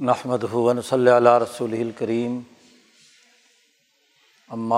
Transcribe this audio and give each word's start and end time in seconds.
نحمد 0.00 0.42
ہُون 0.52 0.80
صلی 0.82 1.10
اللہ 1.10 1.36
رسول 1.42 1.72
الکریم 1.72 2.40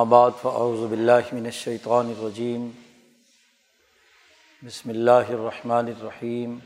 بعد 0.09 0.31
فاعوذ 0.43 0.81
باللہ 0.89 1.33
من 1.33 1.45
الشیطان 1.45 2.13
الرجیم 2.19 2.69
بسم 4.63 4.91
اللہ 4.91 5.31
الرحمن 5.31 5.87
الرحیم 5.87 6.59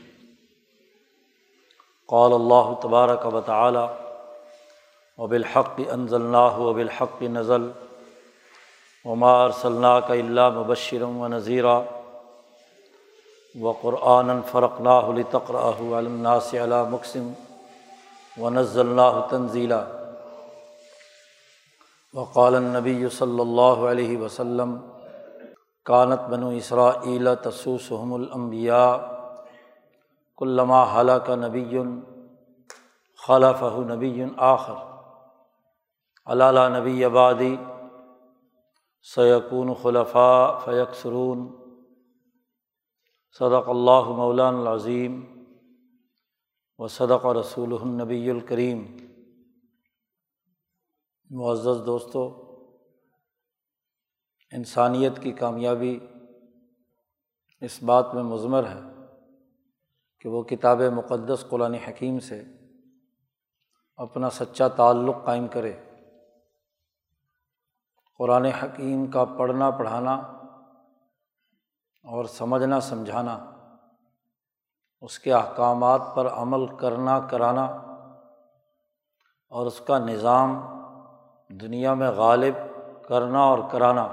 قال 2.09 2.33
اللہ 2.33 2.69
تبارک 2.81 3.25
و 3.25 3.41
تعالی 3.41 3.85
وبالحق 5.17 5.79
انزلناه 5.91 6.59
وبالحق 6.59 7.21
نزل. 7.21 7.65
عمار 7.65 7.71
صلاح 8.99 8.99
کا 9.01 9.09
وما 9.09 9.31
ارسلناک 9.45 10.11
الا 10.11 10.49
مبشرا 10.49 11.05
ونذیرا 11.05 11.79
وقرآنا 13.55 14.41
فرقناه 14.51 15.13
لتقرأه 15.13 15.95
على 15.95 16.07
الناس 16.07 16.53
على 16.57 16.83
مقسم 16.85 17.33
و 18.37 18.47
اللہ 18.47 19.19
تنزیلا 19.29 19.83
وقال 22.13 22.55
نبی 22.63 23.09
صلی 23.09 23.39
اللہ 23.39 23.83
علیہ 23.87 24.17
وسلم 24.17 24.75
کانت 25.85 26.21
بنو 26.29 26.49
اسرا 26.51 26.89
عیلا 27.03 27.33
تسوسحم 27.41 28.13
الانبیاء 28.13 28.95
کلما 30.37 30.83
حلق 30.93 31.29
نبی 31.39 31.77
خلف 33.19 33.63
نبی 33.87 34.23
آخر 34.45 34.81
علالہ 36.27 36.67
نبی 36.69 37.03
آبادی 37.05 37.55
سیقون 39.07 39.73
خلفاء 39.83 40.59
فیکسرون 40.65 41.47
صدق 43.39 43.69
اللہ 43.69 44.09
مولان 44.15 44.55
العظیم 44.57 45.21
و 46.77 46.87
صدق 46.87 47.25
رسول 47.25 47.73
النبی 47.81 48.29
الکریم۔ 48.29 48.97
معزز 51.29 51.85
دوستوں 51.85 52.31
انسانیت 54.51 55.21
کی 55.21 55.31
کامیابی 55.31 55.99
اس 57.61 57.83
بات 57.83 58.13
میں 58.13 58.23
مضمر 58.23 58.67
ہے 58.67 58.79
کہ 60.19 60.29
وہ 60.29 60.43
کتاب 60.43 60.81
مقدس 60.81 61.45
قرآن 61.49 61.73
حکیم 61.73 62.19
سے 62.19 62.43
اپنا 63.95 64.29
سچا 64.29 64.67
تعلق 64.67 65.15
قائم 65.25 65.47
کرے۔ 65.47 65.73
قرآن 68.17 68.45
حکیم 68.45 69.11
کا 69.11 69.25
پڑھنا 69.25 69.71
پڑھانا 69.71 70.13
اور 72.03 72.25
سمجھنا 72.25 72.79
سمجھانا 72.79 73.52
اس 75.03 75.19
کے 75.19 75.33
احکامات 75.33 76.01
پر 76.15 76.27
عمل 76.27 76.65
کرنا، 76.77 77.19
کرانا 77.19 77.65
اور 79.51 79.65
اس 79.65 79.79
کا 79.79 79.97
نظام 79.97 80.61
دنیا 81.49 81.93
میں 81.93 82.09
غالب 82.11 82.55
کرنا 83.07 83.39
اور 83.39 83.59
کرانا۔ 83.71 84.07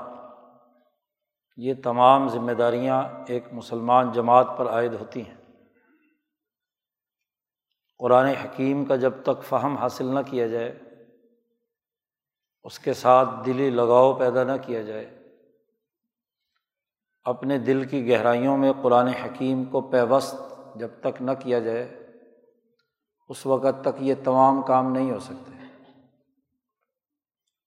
یہ 1.56 1.74
تمام 1.84 2.28
ذمہ 2.28 2.52
داریاں 2.52 3.02
ایک 3.26 3.44
مسلمان 3.52 4.12
جماعت 4.12 4.46
پر 4.56 4.68
عائد 4.68 4.94
ہوتی 4.94 5.22
ہیں۔ 5.28 5.34
قرآن 7.98 8.26
حکیم 8.26 8.84
کا 8.84 8.96
جب 8.96 9.12
تک 9.22 9.42
فہم 9.42 9.76
حاصل 9.76 10.06
نہ 10.06 10.20
کیا 10.26 10.46
جائے، 10.46 10.78
اس 12.64 12.78
کے 12.78 12.92
ساتھ 12.92 13.28
دلی 13.46 13.70
لگاؤ 13.70 14.12
پیدا 14.18 14.44
نہ 14.44 14.56
کیا 14.62 14.82
جائے، 14.82 15.08
اپنے 17.24 17.58
دل 17.58 17.84
کی 17.84 18.08
گہرائیوں 18.08 18.56
میں 18.56 18.72
قرآن 18.82 19.06
حکیم 19.06 19.64
کو 19.64 19.80
پیوست 19.80 20.49
جب 20.74 20.88
تک 21.00 21.22
نہ 21.22 21.30
کیا 21.42 21.58
جائے، 21.58 22.06
اس 23.28 23.46
وقت 23.46 23.84
تک 23.84 24.02
یہ 24.02 24.14
تمام 24.24 24.62
کام 24.62 24.92
نہیں 24.92 25.10
ہو 25.10 25.18
سکتے۔ 25.18 25.52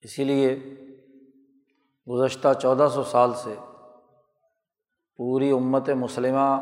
اسی 0.01 0.23
لیے 0.23 0.59
گزشتہ 2.09 2.47
چودہ 2.61 2.87
سو 2.93 3.03
سال 3.03 3.33
سے 3.33 3.55
پوری 5.17 5.51
امت 5.51 5.89
مسلمہ 5.89 6.61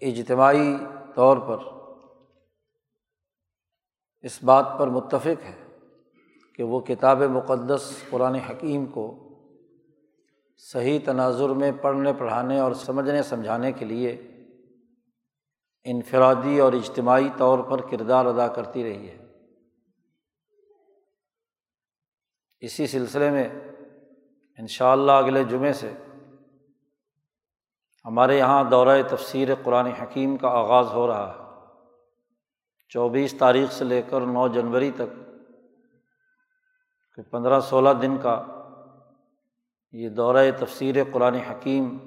اجتماعی 0.00 0.76
طور 1.14 1.36
پر 1.36 1.58
اس 4.22 4.42
بات 4.42 4.66
پر 4.78 4.86
متفق 4.86 5.44
ہے 5.44 5.78
کہ 6.54 6.62
وہ 6.62 6.80
کتاب 6.80 7.22
مقدس 7.22 8.04
قرآن 8.10 8.34
حکیم 8.34 8.86
کو 8.86 9.28
صحیح 10.56 10.98
تناظر 11.04 11.48
میں 11.48 11.72
پڑھنے، 11.82 12.12
پڑھانے 12.12 12.58
اور 12.60 12.72
سمجھنے، 12.72 13.22
سمجھانے 13.22 13.72
کے 13.72 13.84
لیے 13.84 14.33
انفرادی 15.84 16.58
اور 16.58 16.72
اجتماعی 16.72 17.28
طور 17.36 17.58
پر 17.58 17.80
کردار 17.90 18.26
ادا 18.26 18.48
کرتی 18.48 18.84
رہی 18.84 19.08
ہے۔ 19.08 19.18
اسی 22.60 22.86
سلسلے 22.86 23.30
میں 23.30 23.48
ان 24.58 24.66
شاء 24.66 24.92
اللہ 24.92 25.12
اگلے 25.12 25.44
جمعے 25.44 25.72
سے 25.72 25.92
ہمارے 28.04 28.38
یہاں 28.38 28.64
دورۂ 28.64 29.00
تفسیر 29.08 29.48
قرآن 29.62 29.86
حکیم 29.86 30.36
کا 30.36 30.48
آغاز 30.48 30.86
ہو 30.92 31.06
رہا 31.06 31.34
ہے۔ 31.34 31.44
چوبیس 32.88 33.34
تاریخ 33.38 33.72
سے 33.72 33.84
لے 33.84 34.02
کر 34.02 34.20
نو 34.20 34.48
جنوری 34.48 34.90
تک 34.90 35.24
پندرہ 37.30 37.60
سولہ 37.60 37.90
دن 38.02 38.16
کا 38.18 38.44
یہ 39.92 40.08
دورۂ 40.08 40.46
تفسیر 40.58 40.96
قرآن 41.12 41.34
حکیم 41.34 41.98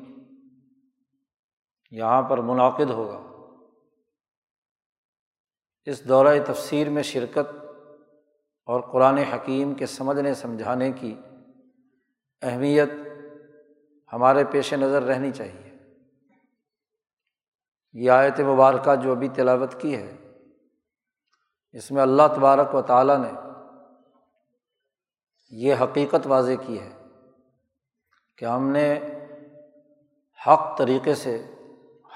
یہاں 1.91 2.21
پر 2.21 2.37
منعقد 2.37 2.89
ہوگا۔ 2.89 3.36
اس 5.87 6.07
دورۂ 6.07 6.37
تفسیر 6.45 6.89
میں 6.89 7.03
شرکت 7.03 7.65
اور 8.65 8.81
قرآن 8.81 9.17
حکیم 9.17 9.73
کے 9.73 9.85
سمجھنے 9.85 10.33
سمجھانے 10.33 10.91
کی 10.91 11.19
اہمیت 12.41 12.89
ہمارے 14.13 14.43
پیش 14.43 14.73
نظر 14.73 15.03
رہنی 15.03 15.31
چاہیے۔ 15.31 15.73
یہ 17.93 18.11
آیت 18.11 18.39
مبارکہ 18.39 18.95
جو 18.95 19.11
ابھی 19.11 19.27
تلاوت 19.27 19.81
کی 19.81 19.95
ہے، 19.95 20.15
اس 21.71 21.91
میں 21.91 22.01
اللہ 22.01 22.23
تبارک 22.35 22.75
و 22.75 22.81
تعالیٰ 22.81 23.17
نے 23.17 23.31
یہ 25.49 25.73
حقیقت 25.81 26.27
واضح 26.27 26.51
کی 26.65 26.79
ہے 26.79 26.89
کہ 28.37 28.45
ہم 28.45 28.69
نے 28.69 28.99
حق 30.47 30.77
طریقے 30.77 31.15
سے 31.15 31.45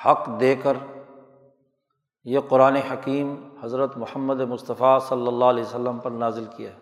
حق 0.05 0.29
دے 0.39 0.55
کر 0.55 0.73
یہ 2.23 2.39
قرآن 2.49 2.75
حکیم 2.75 3.57
حضرت 3.63 3.97
محمد 3.97 4.39
مصطفیٰ 4.39 4.99
صلی 4.99 5.27
اللہ 5.27 5.45
علیہ 5.45 5.63
وسلم 5.63 5.99
پر 5.99 6.11
نازل 6.11 6.45
کیا 6.57 6.73
ہے۔ 6.73 6.79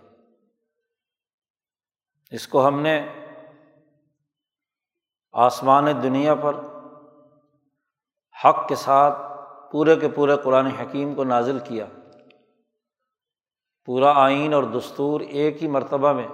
اس 2.31 2.47
کو 2.47 2.67
ہم 2.67 2.81
نے 2.81 3.07
آسمان 5.31 5.85
دنیا 6.03 6.35
پر 6.35 6.55
حق 8.45 8.67
کے 8.67 8.75
ساتھ 8.75 9.17
پورے 9.71 9.95
کے 9.95 10.09
پورے 10.09 10.37
قرآن 10.43 10.65
حکیم 10.65 11.15
کو 11.15 11.23
نازل 11.23 11.59
کیا۔ 11.59 11.85
پورا 13.85 14.11
آئین 14.15 14.53
اور 14.53 14.63
دستور 14.63 15.21
ایک 15.21 15.63
ہی 15.63 15.67
مرتبہ 15.67 16.13
میں 16.13 16.27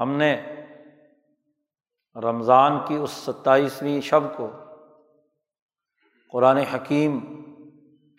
ہم 0.00 0.10
نے 0.10 0.42
رمضان 2.16 2.78
کی 2.88 2.94
اس 2.94 3.10
ستائیسویں 3.10 4.00
شب 4.00 4.20
کو 4.36 4.50
قرآن 6.36 6.56
حکیم 6.56 7.18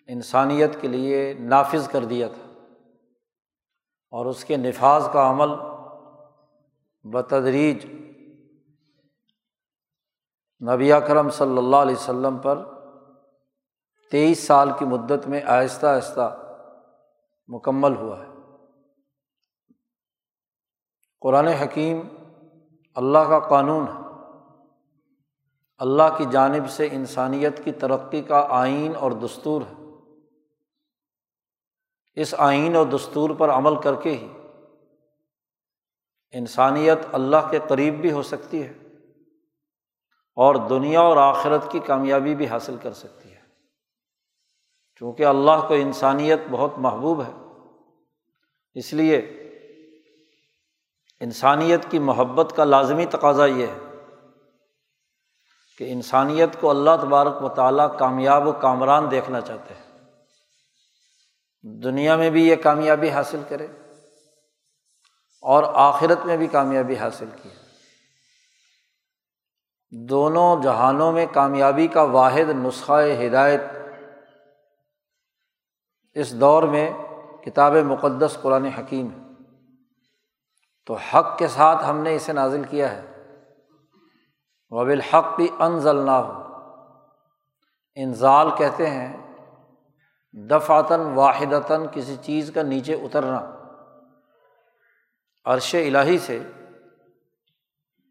انسانیت 0.06 0.80
کے 0.80 0.88
لیے 0.88 1.32
نافذ 1.32 1.88
کر 1.88 2.04
دیا 2.04 2.28
تھا 2.28 2.52
اور 4.10 4.26
اس 4.26 4.44
کے 4.44 4.56
نفاذ 4.56 5.08
کا 5.12 5.30
عمل 5.30 5.48
بتدریج 7.02 7.86
نبی 10.70 10.90
کرم 11.08 11.30
صلی 11.30 11.58
اللہ 11.58 11.76
علیہ 11.76 11.96
وسلم 11.96 12.38
پر 12.38 12.64
تیئیس 14.10 14.46
سال 14.46 14.70
کی 14.78 14.84
مدت 14.84 15.28
میں 15.28 15.42
آہستہ 15.42 15.86
آہستہ 15.86 16.36
مکمل 17.48 17.96
ہوا 17.96 18.26
ہے۔ 18.26 18.32
قرآن 21.20 21.46
حکیم 21.46 22.00
اللہ 22.94 23.18
کا 23.18 23.38
قانون 23.38 23.88
ہے۔ 23.88 24.07
اللہ 25.78 26.02
کی 26.18 26.24
جانب 26.32 26.70
سے 26.70 26.88
انسانیت 26.92 27.64
کی 27.64 27.72
ترقی 27.72 28.22
کا 28.22 28.46
آئین 28.50 28.92
اور 28.96 29.12
دستور 29.12 29.62
ہے۔ 29.62 29.84
اس 32.14 32.34
آئین 32.38 32.76
اور 32.76 32.86
دستور 32.86 33.30
پر 33.30 33.48
عمل 33.48 33.80
کر 33.80 33.94
کے 33.94 34.10
ہی 34.10 34.28
انسانیت 36.30 36.98
اللہ 37.12 37.36
کے 37.50 37.58
قریب 37.68 38.00
بھی 38.00 38.12
ہو 38.12 38.22
سکتی 38.22 38.62
ہے 38.62 38.72
اور 40.34 40.54
دنیا 40.54 41.00
اور 41.00 41.16
آخرت 41.16 41.72
کی 41.72 41.78
کامیابی 41.78 42.34
بھی 42.34 42.46
حاصل 42.46 42.76
کر 42.82 42.92
سکتی 42.92 43.32
ہے۔ 43.32 43.40
چونکہ 44.96 45.24
اللہ 45.24 45.66
کو 45.68 45.74
انسانیت 45.74 46.40
بہت 46.50 46.72
محبوب 46.76 47.22
ہے، 47.22 47.32
اس 48.74 48.92
لیے 48.92 49.18
انسانیت 51.20 51.90
کی 51.90 51.98
محبت 51.98 52.52
کا 52.56 52.64
لازمی 52.64 53.06
تقاضا 53.06 53.46
یہ 53.46 53.66
ہے 53.66 53.87
کہ 55.78 55.92
انسانیت 55.92 56.60
کو 56.60 56.70
اللہ 56.70 56.90
تبارک 57.02 57.42
و 57.42 57.48
تعالیٰ 57.48 57.98
کامیاب 57.98 58.46
و 58.46 58.52
کامران 58.52 59.10
دیکھنا 59.10 59.40
چاہتے 59.40 59.74
ہیں۔ 59.74 59.88
دنیا 61.62 62.16
میں 62.16 62.30
بھی 62.30 62.48
یہ 62.48 62.56
کامیابی 62.56 63.10
حاصل 63.10 63.42
کرے 63.48 63.66
اور 65.42 65.64
آخرت 65.74 66.26
میں 66.26 66.36
بھی 66.36 66.46
کامیابی 66.46 66.96
حاصل 66.96 67.28
کی 67.42 67.48
دونوں 69.90 70.62
جہانوں 70.62 71.12
میں 71.12 71.26
کامیابی 71.32 71.86
کا 71.86 72.02
واحد 72.02 72.48
نسخہ 72.48 73.26
ہدایت۔ 73.26 73.60
اس 76.14 76.40
دور 76.40 76.62
میں 76.62 76.92
کتاب 77.44 77.72
مقدس 77.72 78.38
قرآن 78.42 78.64
حکیم 78.64 79.08
ہے۔ 79.10 79.44
تو 80.86 80.94
حق 80.94 81.38
کے 81.38 81.48
ساتھ 81.48 81.84
ہم 81.88 81.98
نے 81.98 82.14
اسے 82.14 82.32
نازل 82.32 82.62
کیا 82.70 82.92
ہے۔ 82.92 83.17
وب 84.70 84.88
الحق 84.88 85.36
بھی 85.36 85.48
انضل 85.58 85.96
نہ 85.96 86.10
ہو 86.10 86.42
انزال 87.94 88.50
کہتے 88.56 88.90
ہیں، 88.90 89.16
دفعتاً، 90.32 91.00
واحدتاً 91.00 91.86
کسی 91.92 92.16
چیز 92.16 92.50
کا 92.54 92.62
نیچے 92.62 92.94
اترنا۔ 92.94 93.40
عرش 95.44 95.74
الہی 95.74 96.18
سے، 96.18 96.42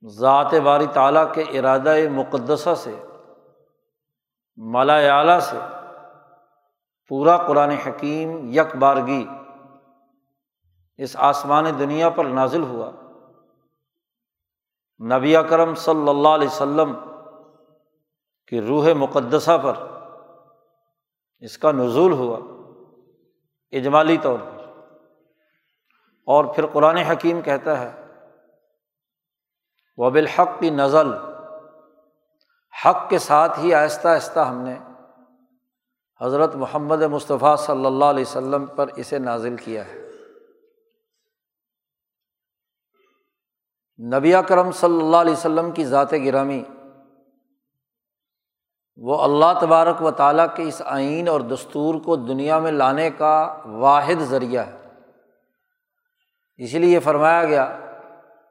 ذات 0.08 0.54
باری 0.54 0.86
تعالیٰ 0.94 1.34
کے 1.34 1.42
ارادہ 1.42 1.96
مقدسہ 2.12 2.76
سے 2.78 2.96
مالا 4.58 4.96
اعلیٰ 4.96 5.40
سے، 5.40 5.58
پورا 7.08 7.38
قرآن 7.38 7.70
حکیم 7.70 8.50
یک 8.52 8.76
بارگی 8.76 9.28
اس 10.98 11.16
آسمان 11.20 11.66
دنیا 11.80 12.10
پر 12.10 12.26
نازل 12.26 12.64
ہوا۔ 12.64 12.92
نبی 15.04 15.36
کرم 15.50 15.76
صلی 15.76 16.10
اللہ 16.10 16.28
علیہ 16.28 16.48
و 16.48 16.94
کی 18.48 18.62
روح 18.62 18.94
مقدسہ 18.94 19.58
پر 19.64 19.74
اس 21.40 21.58
کا 21.58 21.72
نزول 21.72 22.12
ہوا، 22.12 22.40
اجمالی 23.72 24.18
طور 24.18 24.40
پر۔ 24.40 24.64
اور 26.26 26.46
پھر 26.46 26.66
قرآن 26.66 26.98
حکیم 26.98 27.42
کہتا 27.42 27.80
ہے 27.80 28.06
و 29.98 30.10
بالحق 30.10 30.60
کی 30.60 30.70
نزل۔ 30.70 31.14
حق 32.86 33.10
کے 33.10 33.20
ساتھ 33.20 33.60
ہی 33.60 33.74
آہستہ 33.74 34.08
آہستہ 34.08 34.40
ہم 34.40 34.58
نے 34.58 34.76
حضرت 36.22 36.56
محمد 36.56 37.02
مصطفیٰ 37.02 37.58
صلی 37.58 37.86
اللہ 37.86 38.06
علیہ 38.06 38.22
وسلم 38.22 38.66
پر 38.66 38.88
اسے 38.96 39.20
نازل 39.20 39.56
کیا 39.56 39.86
ہے۔ 39.86 40.07
نبی 44.00 44.34
کرم 44.48 44.72
صلی 44.72 44.98
اللہ 44.98 45.18
علیہ 45.18 45.34
وسلم 45.34 45.72
کی 45.72 45.86
ذات 45.86 46.14
گرامی، 46.14 46.64
وہ 48.98 49.22
اللہ 49.22 49.60
تبارک 49.62 50.02
و 50.02 50.12
تعالیٰ 50.12 50.46
کے 50.56 50.64
اس 50.64 50.82
آئین 50.86 51.28
اور 51.28 51.42
دستور 51.42 51.96
کو 51.96 52.16
دنیا 52.16 52.60
میں 52.60 52.72
لانے 52.72 53.10
کا 53.10 53.62
واحد 53.66 54.20
ذریعہ 54.20 54.66
ہے۔ 54.68 54.78
اسی 56.58 56.78
لیے 56.78 56.90
یہ 56.90 57.00
فرمایا 57.00 57.46
گیا 57.46 57.80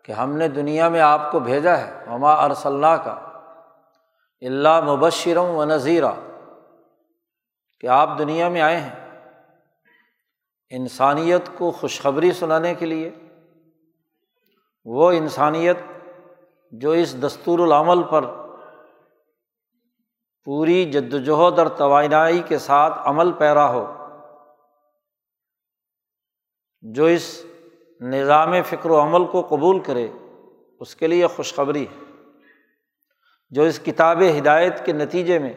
کہ 0.03 0.13
ہم 0.13 0.37
نے 0.37 0.49
دنیا 0.49 0.89
میں 0.89 1.01
آپ 1.01 1.33
کو 1.33 1.39
بھیجا 1.41 1.79
ہے 1.79 2.05
مما 2.07 2.33
ارسلّہ 2.33 2.97
کا 3.05 3.19
اللہ 4.41 4.81
مبشرم 4.81 5.45
و 5.45 5.65
نذیرہ 5.65 6.13
کہ 7.81 7.87
آپ 7.87 8.19
دنیا 8.19 8.49
میں 8.49 8.61
آئے 8.61 8.81
ہیں۔ 8.81 9.23
انسانیت 10.71 11.51
کو 11.59 11.71
خوشخبری 11.71 12.33
سنانے 12.33 12.75
کے 12.75 12.87
لیے 12.87 13.11
وہ 14.89 15.13
انسانیت 15.13 15.77
جو 16.73 16.91
اس 16.91 17.23
دستور 17.23 17.59
العمل 17.59 18.03
پر 18.03 18.25
پوری 20.45 20.85
جد 20.85 21.15
وجہد 21.15 21.59
اور 21.59 21.67
توانائی 21.67 22.39
کے 22.39 22.59
ساتھ 22.59 22.93
عمل 23.05 23.33
پیرا 23.33 23.73
ہو، 23.73 23.93
جو 26.83 27.05
اس 27.05 27.45
نظام 28.01 28.63
فکر 28.63 28.91
و 28.91 29.01
عمل 29.01 29.25
کو 29.25 29.43
قبول 29.43 29.79
کرے، 29.79 30.09
اس 30.81 30.97
کے 30.97 31.07
لیے 31.07 31.27
خوشخبری 31.27 31.85
ہے۔ 31.85 32.05
جو 33.51 33.63
اس 33.63 33.79
کتاب 33.79 34.23
ہدایت 34.39 34.87
کے 34.87 34.93
نتیجے 34.93 35.39
میں 35.39 35.53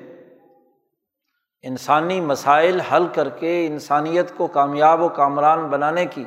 انسانی 1.62 2.22
مسائل 2.22 2.80
حل 2.80 3.08
کر 3.08 3.30
کے 3.30 3.68
انسانیت 3.68 4.38
کو 4.38 4.48
کامیاب 4.48 5.02
و 5.02 5.10
کامران 5.10 5.68
بنانے 5.68 6.06
کی 6.06 6.26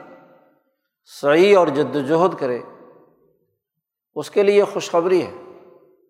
صحیح 1.21 1.59
اور 1.59 1.67
جد 1.67 1.97
وجہد 1.97 2.41
کرے 2.41 2.63
اس 4.15 4.31
کے 4.31 4.43
لیے 4.43 4.65
خوشخبری 4.65 5.27
ہے۔ 5.27 5.33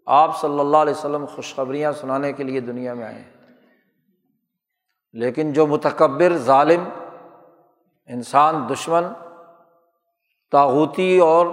آپ 0.06 0.40
صلی 0.40 0.60
اللہ 0.60 0.76
علیہ 0.76 0.92
وسلم 0.92 1.24
خوشخبریاں 1.24 1.92
سنانے 1.92 2.32
کے 2.32 2.42
لیے 2.42 2.60
دنیا 2.60 2.94
میں 2.94 3.04
آئے 3.04 3.14
ہیں۔ 3.14 3.32
لیکن 5.12 5.52
جو 5.52 5.66
متکبر، 5.66 6.36
ظالم، 6.36 6.84
انسان، 8.06 8.68
دشمن 8.72 9.02
تاغوتی 10.50 11.18
اور 11.18 11.46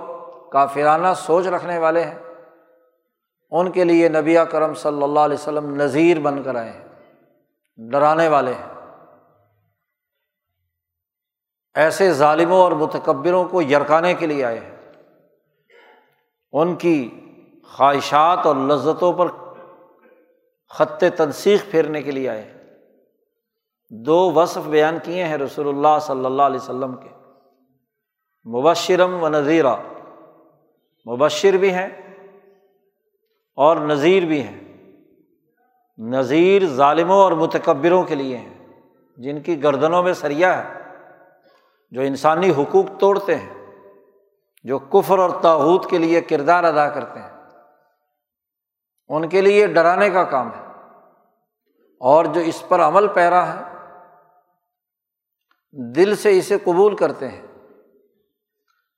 کافرانہ 0.52 1.08
سوچ 1.18 1.48
رکھنے 1.48 1.78
والے 1.78 2.04
ہیں، 2.04 2.18
ان 3.52 3.72
کے 3.72 3.84
لیے 3.84 4.10
نبی 4.10 4.36
کرم 4.52 4.74
صلی 4.74 5.04
اللہ 5.04 5.20
علیہ 5.20 5.38
وسلم 5.40 5.76
نذیر 5.76 6.20
بن 6.20 6.44
کر 6.44 6.56
آئے 6.56 6.72
ہیں، 6.72 6.88
ڈرانے 7.78 8.28
والے 8.28 8.54
ہیں۔ 8.54 8.98
ایسے 11.76 12.14
ظالموں 12.14 12.58
اور 12.58 12.72
متکبروں 12.72 13.46
کو 13.46 13.62
یرکانے 13.62 14.14
کے 14.14 14.28
لیے 14.28 14.46
آئے 14.46 14.60
ہیں۔ 14.60 14.79
ان 16.52 16.76
کی 16.76 17.10
خواہشات 17.64 18.46
اور 18.46 18.56
لذتوں 18.56 19.14
پر 19.14 19.28
خط 20.70 21.04
تنسیخ 21.18 21.66
پھیرنے 21.72 22.02
کے 22.02 22.12
لیے 22.12 22.30
آئے 22.30 22.54
دو 23.90 24.32
وصف 24.32 24.68
بیان 24.68 24.98
کیے 25.04 25.24
ہیں 25.24 25.38
رسول 25.38 25.68
اللہ 25.68 26.00
صلی 26.02 26.26
اللہ 26.26 26.42
علیہ 26.42 26.60
وسلم 26.60 26.96
کے۔ 26.96 27.10
مبشرم 28.50 29.24
و 29.24 29.30
نذیرہ 29.30 29.76
مبشر 31.06 31.58
بھی 31.58 31.74
ہیں 31.74 31.88
اور 33.56 33.78
نذیر 33.78 34.26
بھی 34.26 34.42
ہیں۔ 34.42 34.60
نذیر 35.98 36.66
ظالموں 36.66 37.18
اور 37.18 37.32
متکبروں 37.32 38.04
کے 38.04 38.16
لیے 38.16 38.38
ہیں، 38.38 38.68
جن 39.18 39.42
کی 39.42 39.64
گردنوں 39.64 40.04
میں 40.04 40.14
سریا 40.14 40.64
ہے، 40.64 40.80
جو 41.92 42.02
انسانی 42.02 42.50
حقوق 42.50 42.86
توڑتے 43.00 43.36
ہیں۔ 43.36 43.59
جو 44.64 44.80
کفر 44.80 45.20
اور 45.20 45.30
تاحود 45.42 45.90
کے 45.90 45.98
لیے 45.98 46.22
کردار 46.22 46.64
ادا 46.64 46.90
کرتے 46.90 47.20
ہیں، 47.20 47.30
ان 49.08 49.30
کے 49.30 49.42
لیے 49.42 49.68
ڈرانے 49.68 50.10
کا 50.10 50.24
کام 50.24 50.50
ہے۔ 50.54 50.70
اور 52.00 52.26
جو 52.26 52.42
اس 52.42 52.64
پر 52.68 52.80
عمل 52.80 53.08
پیرا 53.08 53.54
ہے، 53.54 53.64
دل 55.96 56.16
سے 56.16 56.38
اسے 56.38 56.58
قبول 56.58 56.96
کرتے 56.96 57.28
ہیں۔ 57.28 57.42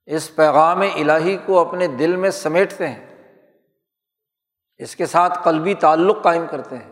اس 0.05 0.35
پیغام 0.35 0.81
الہی 0.81 1.37
کو 1.45 1.59
اپنے 1.59 1.87
دل 1.87 2.15
میں 2.15 2.29
سمیٹتے 2.29 2.87
ہیں۔ 2.87 3.17
اس 4.77 4.95
کے 4.95 5.05
ساتھ 5.05 5.39
قلبی 5.43 5.73
تعلق 5.73 6.23
قائم 6.23 6.45
کرتے 6.51 6.77
ہیں۔ 6.77 6.91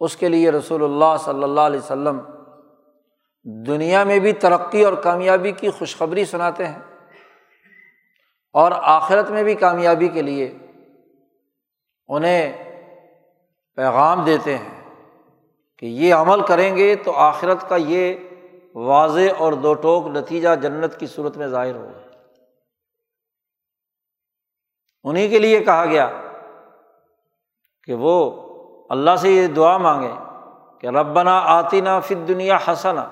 اس 0.00 0.16
کے 0.16 0.28
لیے 0.28 0.50
رسول 0.50 0.84
اللہ 0.84 1.16
صلی 1.24 1.42
اللہ 1.42 1.60
علیہ 1.60 1.80
وسلم 1.80 2.20
دنیا 3.66 4.04
میں 4.04 4.18
بھی 4.18 4.32
ترقی 4.32 4.84
اور 4.84 4.92
کامیابی 4.92 5.52
کی 5.52 5.70
خوشخبری 5.70 6.24
سناتے 6.24 6.66
ہیں۔ 6.66 6.78
اور 8.52 8.72
آخرت 8.74 9.30
میں 9.30 9.42
بھی 9.42 9.54
کامیابی 9.54 10.08
کے 10.08 10.22
لیے 10.22 10.58
انہیں 12.08 12.70
پیغام 13.76 14.24
دیتے 14.24 14.58
ہیں 14.58 14.80
کہ 15.78 15.86
یہ 15.86 16.14
عمل 16.14 16.46
کریں 16.46 16.76
گے 16.76 16.96
تو 16.96 17.12
آخرت 17.12 17.68
کا 17.68 17.76
یہ 17.76 18.14
واضح 18.74 19.34
اور 19.38 19.52
دو 19.52 19.74
ٹوک 19.74 20.06
نتیجہ 20.06 20.48
جنت 20.62 21.00
کی 21.00 21.06
صورت 21.06 21.36
میں 21.36 21.46
ظاہر 21.46 21.74
ہوگا۔ 21.74 21.98
انہیں 25.04 25.28
کے 25.28 25.38
لیے 25.38 25.60
کہا 25.60 25.84
گیا 25.84 26.10
کہ 27.84 27.94
وہ 27.94 28.42
اللہ 28.90 29.16
سے 29.16 29.30
یہ 29.30 29.46
دعا 29.46 29.78
مانگے 29.78 30.12
کہ 30.80 30.86
ربنا 30.86 31.38
آتی 31.38 31.80
نا 31.80 32.00
فل 32.00 32.28
دنیا 32.28 32.58
حسنا 32.68 33.08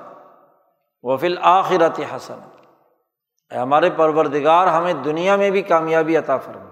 و 1.02 1.16
فل 1.16 1.38
آخرت 1.42 2.00
حسن 2.16 2.38
ہمارے 3.56 3.90
پروردگار، 3.90 4.66
ہمیں 4.66 4.92
دنیا 4.92 5.36
میں 5.36 5.50
بھی 5.50 5.62
کامیابی 5.62 6.16
عطا 6.16 6.36
فرما۔ 6.36 6.64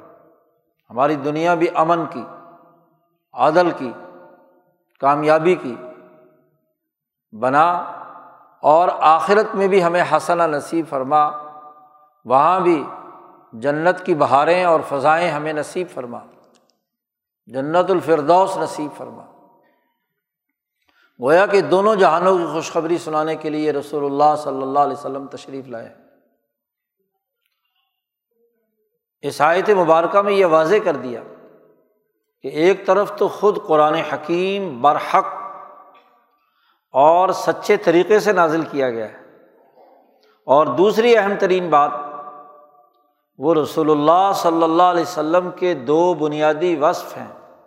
ہماری 0.90 1.14
دنیا 1.14 1.54
بھی 1.54 1.66
امن 1.74 2.06
کی 2.06 2.24
عدل 3.32 3.70
کی، 3.70 3.92
کامیابی 5.00 5.54
کی۔ 5.54 5.76
بنا 7.32 7.72
اور 8.62 8.88
آخرت 9.00 9.54
میں 9.54 9.68
بھی 9.68 9.84
ہمیں 9.84 10.04
حسنا 10.12 10.46
نصیب 10.46 10.86
فرما۔ 10.88 11.30
وہاں 12.24 12.60
بھی 12.60 12.84
جنت 13.52 14.06
کی 14.06 14.14
بہاریں 14.14 14.64
اور 14.64 14.80
فضائیں 14.88 15.30
ہمیں 15.30 15.52
نصیب 15.52 15.86
فرما۔ 15.94 16.18
جنت 17.46 17.90
الفردوس 17.90 18.56
نصیب 18.56 18.96
فرما۔ 18.96 19.22
گویا 21.20 21.46
کہ 21.46 21.60
دونوں 21.60 21.96
جہانوں 21.96 22.38
کی 22.38 22.46
خوشخبری 22.52 22.98
سنانے 22.98 23.36
کے 23.36 23.50
لیے 23.50 23.72
رسول 23.72 24.04
اللہ 24.04 24.36
صلی 24.38 24.62
اللہ 24.62 24.78
علیہ 24.78 24.96
وسلم 24.96 25.26
تشریف 25.26 25.68
لائے۔ 25.68 26.05
عیسائیت 29.26 29.70
مبارکہ 29.70 30.22
میں 30.22 30.32
یہ 30.32 30.46
واضح 30.46 30.74
کر 30.84 30.96
دیا 30.96 31.22
کہ 32.42 32.48
ایک 32.48 32.86
طرف 32.86 33.16
تو 33.16 33.28
خود 33.28 33.58
قرآن 33.66 33.94
حکیم 33.94 34.82
برحق 34.82 35.26
اور 36.92 37.28
سچے 37.28 37.76
طریقے 37.76 38.20
سے 38.20 38.32
نازل 38.32 38.62
کیا 38.70 38.90
گیا 38.90 39.08
ہے۔ 39.08 39.26
اور 40.44 40.66
دوسری 40.66 41.16
اہم 41.16 41.32
ترین 41.40 41.70
بات، 41.70 41.90
وہ 43.38 43.54
رسول 43.54 43.90
اللہ 43.90 44.32
صلی 44.34 44.62
اللہ 44.62 44.82
علیہ 44.82 45.02
وسلم 45.02 45.50
کے 45.50 45.74
دو 45.74 46.14
بنیادی 46.14 46.76
وصف 46.76 47.16
ہیں۔ 47.16 47.60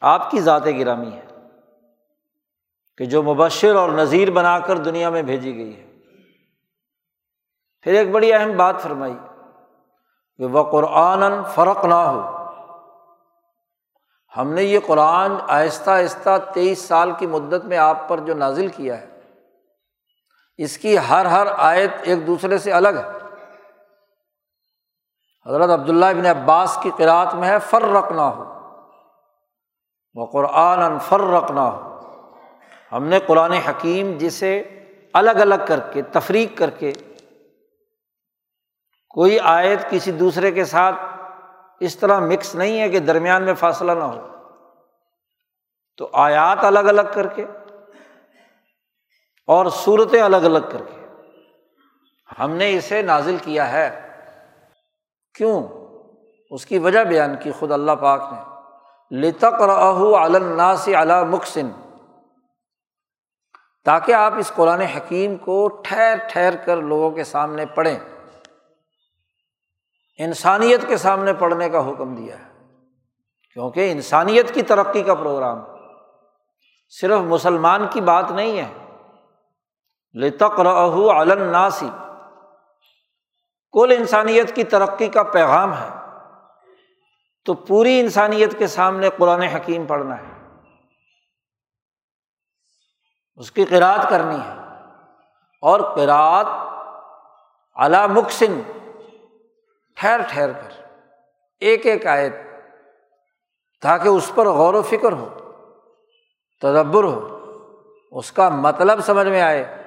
آپ 0.00 0.30
کی 0.30 0.40
ذات 0.40 0.66
گرامی 0.66 1.12
ہے 1.12 1.24
کہ 2.96 3.04
جو 3.04 3.22
مبشر 3.22 3.74
اور 3.74 3.88
نذیر 3.88 4.30
بنا 4.30 4.58
کر 4.58 4.76
دنیا 4.76 5.10
میں 5.10 5.22
بھیجی 5.22 5.56
گئی 5.56 5.76
ہے۔ 5.76 5.94
پھر 7.82 7.92
ایک 7.92 8.10
بڑی 8.10 8.32
اہم 8.32 8.56
بات 8.56 8.80
فرمائی۔ 8.80 9.14
کہ 10.38 10.46
وہ 10.46 10.62
قرآن 10.62 11.44
فرق 11.44 11.84
نہ 11.84 11.94
ہو۔ 11.94 12.44
ہم 14.36 14.52
نے 14.52 14.62
یہ 14.62 14.78
قرآن 14.86 15.36
آہستہ 15.48 15.90
آہستہ 15.90 16.30
تیئیس 16.52 16.78
سال 16.78 17.12
کی 17.18 17.26
مدت 17.26 17.64
میں 17.64 17.78
آپ 17.78 18.08
پر 18.08 18.20
جو 18.20 18.34
نازل 18.34 18.68
کیا 18.68 19.00
ہے، 19.00 19.06
اس 20.56 20.78
کی 20.78 20.98
ہر 20.98 21.24
ہر 21.24 21.46
آیت 21.58 21.90
ایک 22.02 22.26
دوسرے 22.26 22.58
سے 22.58 22.72
الگ 22.72 22.88
ہے۔ 22.88 23.10
حضرت 25.46 25.70
عبداللہ 25.70 26.06
ابن 26.06 26.26
عباس 26.26 26.78
کی 26.82 26.90
قرآت 26.96 27.34
میں 27.34 27.48
ہے 27.48 27.58
فر 27.58 27.82
رکھنا 27.82 28.28
ہو۔ 28.28 28.44
وہ 30.14 30.26
قرآن 30.26 30.98
فر 30.98 31.20
رکھنا 31.20 31.62
ہو۔ 31.62 32.00
ہم 32.92 33.04
نے 33.04 33.18
قرآن 33.18 33.52
حکیم 33.52 34.12
جسے 34.18 34.62
الگ 35.12 35.30
الگ 35.30 35.54
کر 35.68 35.80
کے، 35.80 36.02
تفریق 36.02 36.58
کر 36.58 36.70
کے 36.70 36.92
کوئی 39.14 39.38
آیت 39.40 39.90
کسی 39.90 40.12
دوسرے 40.12 40.50
کے 40.50 40.64
ساتھ 40.64 40.96
اس 41.80 41.96
طرح 41.96 42.20
مکس 42.20 42.54
نہیں 42.54 42.80
ہے 42.80 42.88
کہ 42.88 42.98
درمیان 42.98 43.42
میں 43.42 43.54
فاصلہ 43.54 43.92
نہ 43.92 44.04
ہو۔ 44.04 44.28
تو 45.96 46.10
آیات 46.12 46.64
الگ 46.64 46.78
الگ 46.78 47.00
کر 47.14 47.26
کے 47.26 47.44
اور 49.46 49.66
صورتیں 49.70 50.22
الگ 50.22 50.36
الگ 50.36 50.58
کر 50.72 50.78
کے 50.78 51.06
ہم 52.38 52.50
نے 52.50 52.76
اسے 52.76 53.02
نازل 53.02 53.36
کیا 53.42 53.72
ہے۔ 53.72 54.12
کیوں؟ 55.34 55.62
اس 56.50 56.66
کی 56.66 56.78
وجہ 56.78 57.04
بیان 57.04 57.36
کی 57.36 57.52
خود 57.52 57.72
اللہ 57.72 57.92
پاک 57.92 58.32
نے۔ 58.32 58.54
لتق 59.20 59.62
رہو 59.62 60.16
الناس 60.16 60.88
علی 60.88 61.24
مکسن 61.28 61.70
تاکہ 63.84 64.12
آپ 64.12 64.32
اس 64.38 64.52
قرآن 64.54 64.80
حکیم 64.80 65.36
کو 65.36 65.68
ٹھہر 65.84 66.14
ٹھہر 66.28 66.56
کر 66.56 66.76
لوگوں 66.76 67.10
کے 67.10 67.24
سامنے 67.24 67.66
پڑھیں۔ 67.66 68.13
انسانیت 70.18 70.88
کے 70.88 70.96
سامنے 70.96 71.32
پڑھنے 71.32 71.70
کا 71.70 71.90
حکم 71.90 72.14
دیا 72.14 72.38
ہے۔ 72.38 72.54
کیونکہ 73.52 73.92
انسانیت 73.92 74.54
کی 74.54 74.62
ترقی 74.62 75.02
کا 75.02 75.14
پروگرام 75.14 75.58
صرف 76.88 77.20
مسلمان 77.20 77.86
کی 77.90 78.00
بات 78.00 78.30
نہیں 78.30 78.58
ہے۔ 78.58 78.84
لتق 80.14 80.60
رہو 80.60 81.10
کل 83.72 83.94
انسانیت 83.98 84.54
کی 84.54 84.64
ترقی 84.64 85.08
کا 85.08 85.22
پیغام 85.22 85.72
ہے۔ 85.72 85.88
تو 87.44 87.54
پوری 87.54 88.00
انسانیت 88.00 88.58
کے 88.58 88.66
سامنے 88.66 89.08
قرآن 89.18 89.42
حکیم 89.42 89.86
پڑھنا 89.86 90.16
ہے۔ 90.18 90.56
اس 93.36 93.52
کی 93.52 93.64
قرآد 93.64 93.98
کرنی 94.10 94.38
ہے۔ 94.46 94.54
اور 95.60 95.80
قرآد 95.96 96.44
اعلی 97.74 98.12
مکسن 98.12 98.60
ٹھہر 99.96 100.20
ٹھہر 100.28 100.52
کر، 100.52 100.82
ایک 101.60 101.86
ایک 101.86 102.06
آیت، 102.06 102.36
تاکہ 103.82 104.08
اس 104.08 104.32
پر 104.34 104.48
غور 104.48 104.74
و 104.74 104.82
فکر 104.82 105.12
ہو، 105.12 105.28
تدبر 106.62 107.04
ہو۔ 107.04 107.30
اس 108.12 108.32
کا 108.32 108.48
مطلب 108.48 109.00
سمجھ 109.00 109.28
میں 109.28 109.40
آئے۔ 109.40 109.82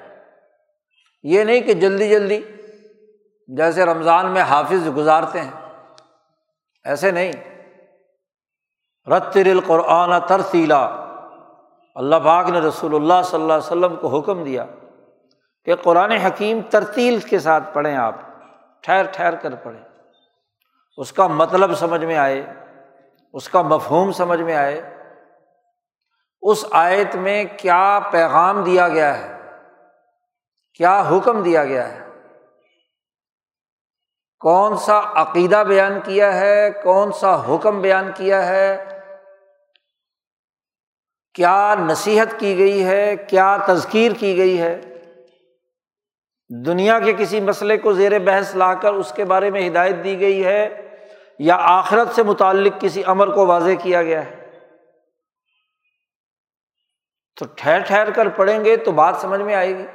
یہ 1.23 1.43
نہیں 1.43 1.61
کہ 1.61 1.73
جلدی 1.73 2.09
جلدی، 2.09 2.41
جیسے 3.47 3.85
رمضان 3.85 4.25
میں 4.25 4.41
حافظ 4.41 4.97
گزارتے 4.97 5.41
ہیں۔ 5.41 5.51
ایسے 6.83 7.11
نہیں۔ 7.11 7.31
رتر 9.09 9.45
القرآن 9.45 10.21
ترسیلا 10.27 10.85
اللہ 11.95 12.15
پاک 12.25 12.49
نے 12.49 12.59
رسول 12.59 12.95
اللہ 12.95 13.13
صلی 13.25 13.41
اللہ 13.41 13.53
علیہ 13.53 13.71
وسلم 13.71 13.95
کو 13.95 14.19
حکم 14.19 14.43
دیا 14.43 14.65
کہ 15.65 15.75
قرآن 15.75 16.11
حکیم 16.11 16.59
ترتیل 16.69 17.19
کے 17.19 17.39
ساتھ 17.39 17.63
پڑھیں 17.73 17.95
آپ، 17.95 18.15
ٹھہر 18.81 19.05
ٹھہر 19.11 19.35
کر 19.35 19.55
پڑھیں۔ 19.55 19.86
اس 20.97 21.13
کا 21.13 21.27
مطلب 21.27 21.73
سمجھ 21.73 22.05
میں 22.05 22.17
آئے، 22.17 22.45
اس 23.33 23.49
کا 23.49 23.61
مفہوم 23.61 24.11
سمجھ 24.11 24.41
میں 24.41 24.55
آئے، 24.55 24.81
اس 26.41 26.65
آیت 26.71 27.15
میں 27.15 27.45
کیا 27.57 27.99
پیغام 28.11 28.63
دیا 28.63 28.87
گیا 28.87 29.17
ہے؟ 29.17 29.37
کیا 30.73 31.03
حکم 31.11 31.43
دیا 31.43 31.65
گیا 31.65 31.95
ہے؟ 31.95 32.07
کون 34.39 34.77
سا 34.77 35.01
عقیدہ 35.15 35.63
بیان 35.67 35.99
کیا 36.03 36.39
ہے؟ 36.39 36.69
کون 36.83 37.11
سا 37.11 37.55
حکم 37.55 37.81
بیان 37.81 38.11
کیا 38.15 38.47
ہے؟ 38.47 38.83
کیا 41.33 41.75
نصیحت 41.79 42.39
کی 42.39 42.57
گئی 42.57 42.85
ہے؟ 42.85 43.15
کیا 43.15 43.57
تذکیر 43.67 44.11
کی 44.19 44.37
گئی 44.37 44.61
ہے؟ 44.61 44.81
دنیا 46.65 46.99
کے 46.99 47.13
کسی 47.13 47.39
مسئلے 47.39 47.77
کو 47.77 47.93
زیر 47.93 48.19
بحث 48.19 48.55
لا 48.55 48.73
کر 48.73 48.93
اس 48.93 49.11
کے 49.15 49.25
بارے 49.25 49.49
میں 49.49 49.69
ہدایت 49.69 49.95
دی 50.03 50.19
گئی 50.19 50.45
ہے؟ 50.45 50.86
یا 51.39 51.57
آخرت 51.59 52.15
سے 52.15 52.23
متعلق 52.23 52.81
کسی 52.81 53.03
امر 53.05 53.27
کو 53.27 53.45
واضح 53.45 53.69
کیا 53.83 54.03
گیا 54.03 54.25
ہے؟ 54.25 54.59
تو 57.35 57.45
ٹھہر 57.55 57.79
ٹھہر 57.79 58.11
کر 58.11 58.29
پڑھیں 58.29 58.65
گے 58.65 58.77
تو 58.77 58.91
بات 58.91 59.15
سمجھ 59.21 59.41
میں 59.41 59.55
آئے 59.55 59.77
گی۔ 59.77 59.85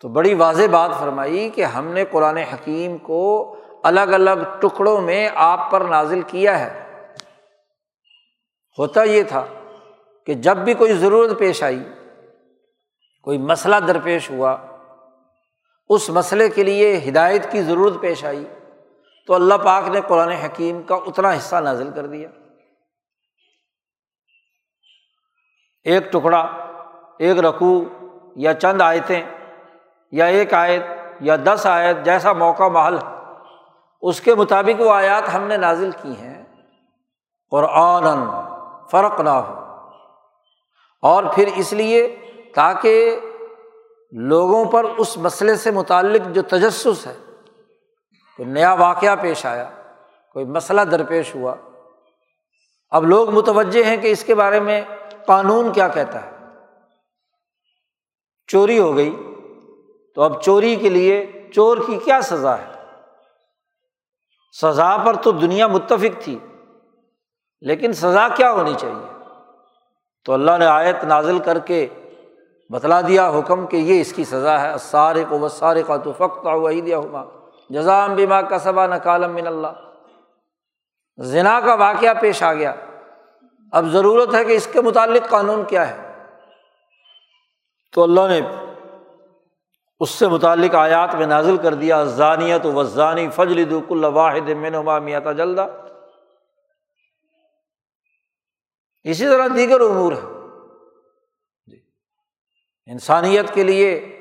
تو 0.00 0.08
بڑی 0.08 0.34
واضح 0.34 0.62
بات 0.70 0.90
فرمائی 1.00 1.50
کہ 1.50 1.64
ہم 1.64 1.86
نے 1.86 2.04
قرآن 2.04 2.36
حکیم 2.36 2.98
کو 2.98 3.56
الگ 3.84 4.00
الگ 4.00 4.60
ٹکڑوں 4.60 5.00
میں 5.00 5.28
آپ 5.34 5.70
پر 5.70 5.80
نازل 5.80 6.22
کیا 6.22 6.58
ہے۔ 6.58 6.82
ہوتا 8.78 9.02
یہ 9.02 9.22
تھا 9.22 9.46
کہ 10.26 10.34
جب 10.34 10.56
بھی 10.56 10.74
کوئی 10.74 10.92
ضرورت 10.92 11.38
پیش 11.38 11.62
آئی، 11.62 11.84
کوئی 13.22 13.38
مسئلہ 13.38 13.76
درپیش 13.76 14.30
ہوا 14.30 14.71
اس 15.88 16.10
مسئلے 16.10 16.48
کے 16.50 16.62
لیے 16.62 17.00
ہدایت 17.08 17.52
کی 17.52 17.62
ضرورت 17.62 18.00
پیش 18.00 18.24
آئی 18.24 18.44
تو 19.26 19.34
اللہ 19.34 19.54
پاک 19.54 19.88
نے 19.88 20.00
قرآن 20.00 20.28
حکیم 20.28 20.82
کا 20.82 20.94
اتنا 20.94 21.32
حصہ 21.36 21.56
نازل 21.56 21.90
کر 21.90 22.06
دیا۔ 22.06 22.28
ایک 25.84 26.12
ٹکڑا، 26.12 26.40
ایک 27.18 27.38
رقو 27.38 27.82
یا 28.36 28.54
چند 28.54 28.80
آیتیں 28.80 29.22
یا 30.12 30.24
ایک 30.24 30.54
آیت 30.54 30.82
یا 31.20 31.36
دس 31.36 31.66
آیت 31.66 32.04
جیسا 32.04 32.32
موقع 32.32 32.68
محل، 32.68 32.98
اس 34.02 34.20
کے 34.20 34.34
مطابق 34.34 34.80
وہ 34.80 34.92
آیات 34.92 35.34
ہم 35.34 35.42
نے 35.42 35.56
نازل 35.56 35.90
کی 36.02 36.16
ہیں۔ 36.16 36.44
قرآن 37.50 38.04
فرق 38.90 39.20
نہ 39.20 39.30
ہو 39.30 39.54
اور 41.02 41.24
پھر 41.34 41.48
اس 41.56 41.72
لیے 41.72 42.16
تاکہ 42.54 43.20
لوگوں 44.12 44.64
پر 44.64 44.84
اس 44.84 45.16
مسئلے 45.16 45.56
سے 45.56 45.70
متعلق 45.70 46.34
جو 46.34 46.42
تجسس 46.42 47.06
ہے 47.06 47.14
کوئی 48.36 48.48
نیا 48.48 48.72
واقعہ 48.72 49.16
پیش 49.20 49.46
آیا، 49.46 49.70
کوئی 50.32 50.44
مسئلہ 50.44 50.80
درپیش 50.80 51.34
ہوا۔ 51.34 51.54
اب 52.90 53.04
لوگ 53.04 53.30
متوجہ 53.30 53.84
ہیں 53.84 53.96
کہ 53.96 54.12
اس 54.12 54.24
کے 54.24 54.34
بارے 54.34 54.60
میں 54.60 54.82
قانون 55.26 55.72
کیا 55.72 55.88
کہتا 55.88 56.26
ہے۔ 56.26 56.30
چوری 58.46 58.78
ہو 58.78 58.96
گئی، 58.96 59.16
تو 60.14 60.22
اب 60.22 60.42
چوری 60.42 60.76
کے 60.76 60.88
لیے 60.88 61.48
چور 61.54 61.76
کی 61.86 61.98
کیا 62.04 62.20
سزا 62.20 62.58
ہے؟ 62.58 62.72
سزا 64.60 64.96
پر 64.96 65.16
تو 65.16 65.30
دنیا 65.30 65.66
متفق 65.66 66.22
تھی، 66.22 66.38
لیکن 67.60 67.92
سزا 67.92 68.28
کیا 68.28 68.52
ہونی 68.52 68.74
چاہیے؟ 68.78 69.24
تو 70.24 70.32
اللہ 70.32 70.58
نے 70.58 70.66
آیت 70.66 71.04
نازل 71.04 71.38
کر 71.38 71.58
کے 71.58 71.88
بتلا 72.72 73.00
دیا 73.00 73.28
حکم 73.28 73.66
کہ 73.66 73.76
یہ 73.76 74.00
اس 74.00 74.12
کی 74.12 74.24
سزا 74.24 74.60
ہے 74.60 74.78
سارے 74.78 75.24
کو 75.28 75.48
سارے 75.48 75.82
کا 75.82 75.96
تو 75.96 76.12
فخت 76.12 76.44
وہی 76.44 76.80
دیا 76.80 76.98
ہوگا 76.98 77.24
جزام 77.70 78.14
بیما 78.14 78.42
کا 78.42 78.58
صبا 78.58 78.86
نہ 78.86 78.94
کالم 78.94 79.34
من 79.34 79.46
اللہ۔ 79.46 79.66
ذنا 81.20 81.60
کا 81.64 81.74
واقعہ 81.74 82.14
پیش 82.20 82.42
آ 82.42 82.54
گیا۔ 82.54 82.74
اب 83.72 83.86
ضرورت 83.86 84.34
ہے 84.34 84.44
کہ 84.44 84.52
اس 84.52 84.68
کے 84.72 84.80
متعلق 84.80 85.30
قانون 85.30 85.64
کیا 85.64 85.88
ہے۔ 85.88 86.24
تو 87.92 88.02
اللہ 88.02 88.20
نے 88.28 88.40
اس 90.00 90.10
سے 90.10 90.28
متعلق 90.28 90.74
آیات 90.74 91.14
میں 91.14 91.26
نازل 91.26 91.56
کر 91.56 91.74
دیا 91.74 92.04
ضانیت 92.04 92.66
و 92.66 92.82
ضانی 92.82 93.28
فجل 93.30 93.70
دک 93.70 93.92
واحد 94.14 94.48
منما 94.48 94.98
میتا 94.98 95.32
جلدا 95.32 95.66
اسی 99.02 99.24
طرح 99.24 99.46
دیگر 99.56 99.80
امور 99.80 100.12
ہے 100.12 100.41
انسانیت 102.86 103.54
کے 103.54 103.62
لیے 103.62 104.18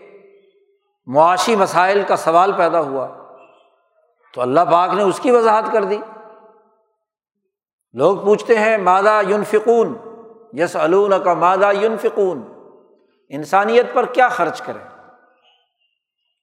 معاشی 1.05 1.55
مسائل 1.55 2.03
کا 2.07 2.15
سوال 2.15 2.51
پیدا 2.57 2.79
ہوا 2.79 3.07
تو 4.33 4.41
اللہ 4.41 4.59
پاک 4.71 4.93
نے 4.93 5.03
اس 5.03 5.19
کی 5.19 5.31
وضاحت 5.31 5.63
کر 5.73 5.83
دی۔ 5.83 5.97
لوگ 7.93 8.17
پوچھتے 8.17 8.59
ہیں 8.59 8.77
مادہ 8.77 9.21
یونفقون 9.27 9.97
یس 10.53 10.75
علون 10.75 11.13
کا 11.23 11.33
مادہ 11.33 11.71
یونفقون 11.81 12.53
انسانیت 13.29 13.85
پر 13.93 14.05
کیا 14.05 14.27
خرچ 14.27 14.61
کریں؟ 14.61 14.89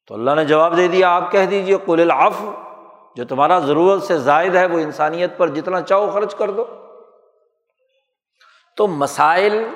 تو 0.07 0.15
اللہ 0.15 0.31
نے 0.31 0.45
جواب 0.45 0.77
دے 0.77 0.89
دیا، 0.89 1.15
آپ 1.15 1.33
کہہ 1.33 1.47
دیجیے 1.47 1.77
کل 1.87 2.01
العف 2.01 2.43
جو 3.17 3.25
تمہارا 3.25 3.59
ضرورت 3.59 4.03
سے 4.03 4.19
زائد 4.19 4.55
ہے، 4.55 4.67
وہ 4.67 4.79
انسانیت 4.79 5.39
پر 5.39 5.49
جتنا 5.49 5.81
چاہو 5.81 6.11
خرچ 6.11 6.35
کر 6.35 6.51
دو۔ 6.51 6.65
تو 8.77 8.87
مسائل 8.87 9.69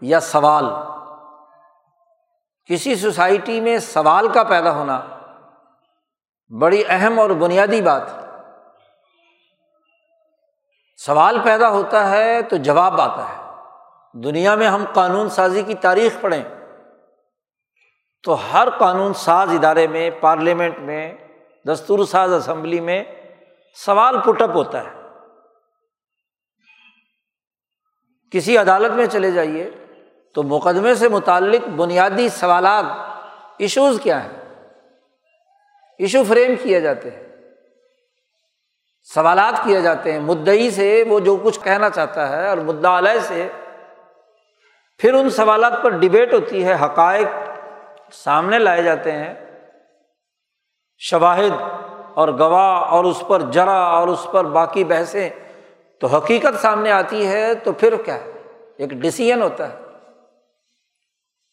یا 0.00 0.20
سوال 0.20 0.64
کسی 2.66 2.94
سوسائٹی 2.94 3.60
میں 3.60 3.78
سوال 3.78 4.32
کا 4.32 4.42
پیدا 4.42 4.72
ہونا 4.72 5.00
بڑی 6.60 6.82
اہم 6.88 7.18
اور 7.18 7.30
بنیادی 7.30 7.82
بات 7.82 8.02
سوال 10.96 11.38
پیدا 11.44 11.68
ہوتا 11.68 12.10
ہے 12.10 12.42
تو 12.42 12.56
جواب 12.56 13.00
آتا 13.00 13.28
ہے۔ 13.28 13.42
دنیا 14.22 14.54
میں 14.54 14.66
ہم 14.66 14.84
قانون 14.94 15.28
سازی 15.28 15.62
کی 15.62 15.74
تاریخ 15.74 16.20
پڑھیں 16.20 16.42
تو 18.22 18.34
ہر 18.34 18.68
قانون 18.78 19.14
ساز 19.14 19.50
ادارے 19.50 19.86
میں، 19.86 20.10
پارلیمنٹ 20.10 20.78
میں، 20.78 21.14
دستور 21.68 22.04
ساز 22.04 22.32
اسمبلی 22.32 22.80
میں 22.80 23.04
سوال 23.74 24.20
پٹ 24.20 24.42
اپ 24.42 24.50
ہوتا 24.50 24.84
ہے۔ 24.84 25.02
کسی 28.30 28.58
عدالت 28.58 28.92
میں 28.92 29.06
چلے 29.06 29.30
جائیے 29.30 29.70
تو 30.34 30.42
مقدمے 30.42 30.94
سے 30.94 31.08
متعلق 31.08 31.68
بنیادی 31.68 32.28
سوالات 32.28 32.84
ایشوز 33.58 34.00
کیا 34.02 34.24
ہیں؟ 34.24 34.30
ایشو 35.98 36.22
فریم 36.28 36.54
کیے 36.62 36.80
جاتے 36.80 37.10
ہیں۔ 37.10 37.22
سوالات 39.14 39.64
کیے 39.64 39.80
جاتے 39.80 40.12
ہیں۔ 40.12 40.20
مدعی 40.20 40.70
سے 40.70 41.04
وہ 41.08 41.20
جو 41.20 41.36
کچھ 41.36 41.60
کہنا 41.60 41.90
چاہتا 41.90 42.28
ہے 42.28 42.48
اور 42.48 42.58
مدعا 42.58 42.98
علیہ 42.98 43.20
سے، 43.20 43.48
پھر 44.98 45.14
ان 45.14 45.30
سوالات 45.30 45.72
پر 45.82 45.90
ڈبیٹ 45.90 46.34
ہوتی 46.34 46.64
ہے، 46.64 46.74
حقائق 46.84 47.28
سامنے 48.12 48.58
لائے 48.58 48.82
جاتے 48.82 49.12
ہیں۔ 49.12 49.34
شواہد 50.98 51.62
اور 52.14 52.28
گواہ 52.28 52.80
اور 52.80 53.04
اس 53.04 53.22
پر 53.28 53.40
جرا 53.40 53.82
اور 53.82 54.08
اس 54.08 54.26
پر 54.32 54.44
باقی 54.44 54.84
بحثیں 54.84 55.30
تو 56.00 56.06
حقیقت 56.06 56.60
سامنے 56.60 56.92
آتی 56.92 57.26
ہے 57.26 57.54
تو 57.54 57.72
پھر 57.72 57.96
کیا؟ 57.96 58.14
ہے 58.14 58.32
ایک 58.78 58.90
ڈسیزن 58.90 59.42
ہوتا 59.42 59.68
ہے۔ 59.68 59.91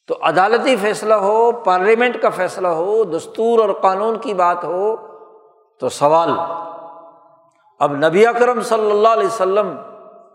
تو 0.10 0.18
عدالتی 0.22 0.76
فیصلہ 0.76 1.14
ہو، 1.14 1.52
پارلیمنٹ 1.52 2.22
کا 2.22 2.30
فیصلہ 2.30 2.68
ہو، 2.68 3.04
دستور 3.04 3.60
اور 3.60 3.70
قانون 3.70 4.18
کی 4.18 4.34
بات 4.34 4.64
ہو، 4.64 4.96
تو 5.80 5.90
سوال۔ 5.90 6.30
اب 7.80 7.96
نبی 7.96 8.26
اکرم 8.26 8.62
صلی 8.62 8.92
اللہ 8.92 9.08
علیہ 9.08 9.28
وسلم 9.28 9.76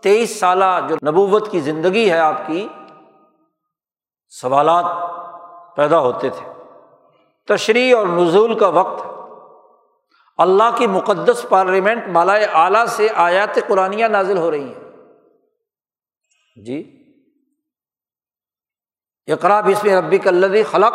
تیئیس 0.01 0.39
سالہ 0.39 0.79
جو 0.89 0.95
نبوت 1.07 1.51
کی 1.51 1.59
زندگی 1.59 2.11
ہے 2.11 2.19
آپ 2.19 2.47
کی، 2.47 2.67
سوالات 4.29 4.85
پیدا 5.75 5.99
ہوتے 5.99 6.29
تھے۔ 6.29 6.53
تشریح 7.47 7.97
اور 7.97 8.07
نزول 8.07 8.57
کا 8.57 8.67
وقت۔ 8.67 9.05
اللہ 10.37 10.69
کی 10.75 10.87
مقدس 10.87 11.45
پارلیمنٹ 11.49 12.07
مالا 12.07 12.33
اعلیٰ 12.33 12.85
سے 12.85 13.07
آیات 13.15 13.67
قرآن 13.67 14.11
نازل 14.11 14.37
ہو 14.37 14.51
رہی 14.51 14.67
ہیں۔ 14.67 14.91
جی؟ 16.65 16.94
اقرا 19.27 19.61
بسم 19.61 19.89
ربی 19.89 20.17
کلدی 20.17 20.63
خلق۔ 20.63 20.93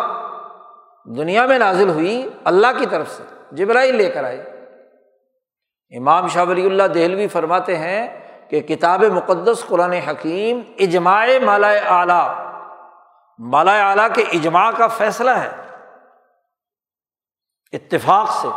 دنیا 1.04 1.46
میں 1.46 1.58
نازل 1.58 1.88
ہوئی 1.88 2.28
اللہ 2.44 2.66
کی 2.78 2.86
طرف 2.86 3.10
سے 3.10 3.22
جبرائی 3.52 3.92
لے 3.92 4.10
کر 4.10 4.24
آئے۔ 4.24 4.36
امام 5.96 6.26
شاہ 6.26 6.44
ولی 6.44 6.66
اللہ 6.66 6.82
دہلوی 6.82 7.28
فرماتے 7.28 7.76
ہیں 7.76 8.28
کہ 8.50 8.60
کتاب 8.60 9.02
مقدس 9.02 9.64
قرآن 9.66 9.92
حکیم 9.92 10.60
اجماع 10.78 11.26
مالا 11.44 11.68
اعلیٰ۔ 11.68 12.34
مالا 13.38 13.90
اعلیٰ 13.90 14.08
کے 14.14 14.22
اجماع 14.22 14.70
کا 14.70 14.86
فیصلہ 14.86 15.30
ہے۔ 15.30 15.50
اتفاق 17.72 18.30
سے۔ 18.30 18.48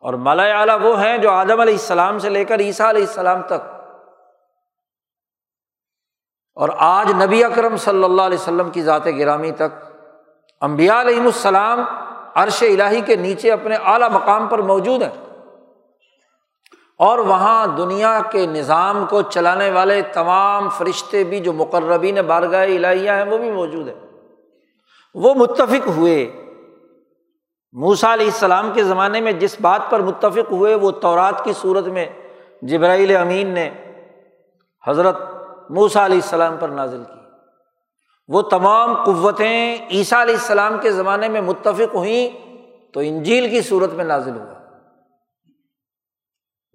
اور 0.00 0.14
مالا 0.14 0.42
اعلیٰ 0.42 0.78
وہ 0.82 1.02
ہیں 1.02 1.18
جو 1.18 1.30
آدم 1.30 1.60
علیہ 1.60 1.74
السلام 1.74 2.18
سے 2.18 2.28
لے 2.28 2.44
کر 2.44 2.60
عیسیٰ 2.60 2.86
علیہ 2.86 3.06
السلام 3.06 3.42
تک 3.42 3.71
اور 6.54 6.68
آج 6.76 7.12
نبی 7.22 7.44
اکرم 7.44 7.76
صلی 7.76 8.04
اللہ 8.04 8.22
علیہ 8.22 8.38
وسلم 8.38 8.70
کی 8.70 8.82
ذات 8.82 9.06
گرامی 9.06 9.50
تک 9.50 9.84
امبیا 10.60 11.00
علیہم 11.00 11.24
السلام 11.24 11.84
عرش 12.34 12.62
الہی 12.62 13.00
کے 13.00 13.16
نیچے 13.16 13.52
اپنے 13.52 13.76
اعلیٰ 13.84 14.10
مقام 14.10 14.46
پر 14.46 14.58
موجود 14.58 15.02
ہیں۔ 15.02 15.10
اور 16.98 17.18
وہاں 17.18 17.66
دنیا 17.66 18.20
کے 18.30 18.46
نظام 18.46 19.06
کو 19.06 19.22
چلانے 19.22 19.70
والے 19.70 20.02
تمام 20.02 20.68
فرشتے 20.68 21.24
بھی 21.24 21.40
جو 21.40 21.52
مقربین 21.52 22.14
بارگاہ 22.26 22.64
الہیہ 22.64 23.10
ہیں 23.10 23.24
وہ 23.24 23.38
بھی 23.38 23.50
موجود 23.50 23.88
ہیں۔ 23.88 24.00
وہ 25.14 25.34
متفق 25.34 25.86
ہوئے۔ 25.86 26.32
موسا 27.72 28.14
علیہ 28.14 28.26
السلام 28.26 28.70
کے 28.74 28.84
زمانے 28.84 29.20
میں 29.20 29.32
جس 29.32 29.56
بات 29.60 29.80
پر 29.90 30.00
متفق 30.00 30.50
ہوئے 30.50 30.74
وہ 30.74 30.90
تورات 30.90 31.44
کی 31.44 31.52
صورت 31.52 31.86
میں 31.86 32.06
جبرائیل 32.62 33.16
امین 33.16 33.48
نے 33.48 33.70
حضرت 34.86 35.31
موسا 35.70 36.04
علیہ 36.04 36.16
السلام 36.16 36.56
پر 36.56 36.68
نازل 36.68 37.02
کی۔ 37.04 37.18
وہ 38.28 38.42
تمام 38.42 39.04
قوتیں 39.04 39.76
عیسیٰ 39.90 40.20
علیہ 40.20 40.34
السلام 40.34 40.78
کے 40.78 40.90
زمانے 40.90 41.28
میں 41.28 41.40
متفق 41.40 41.94
ہوئیں 41.94 42.46
تو 42.92 43.00
انجیل 43.00 43.50
کی 43.50 43.62
صورت 43.62 43.92
میں 43.92 44.04
نازل 44.04 44.36
ہوا۔ 44.36 44.54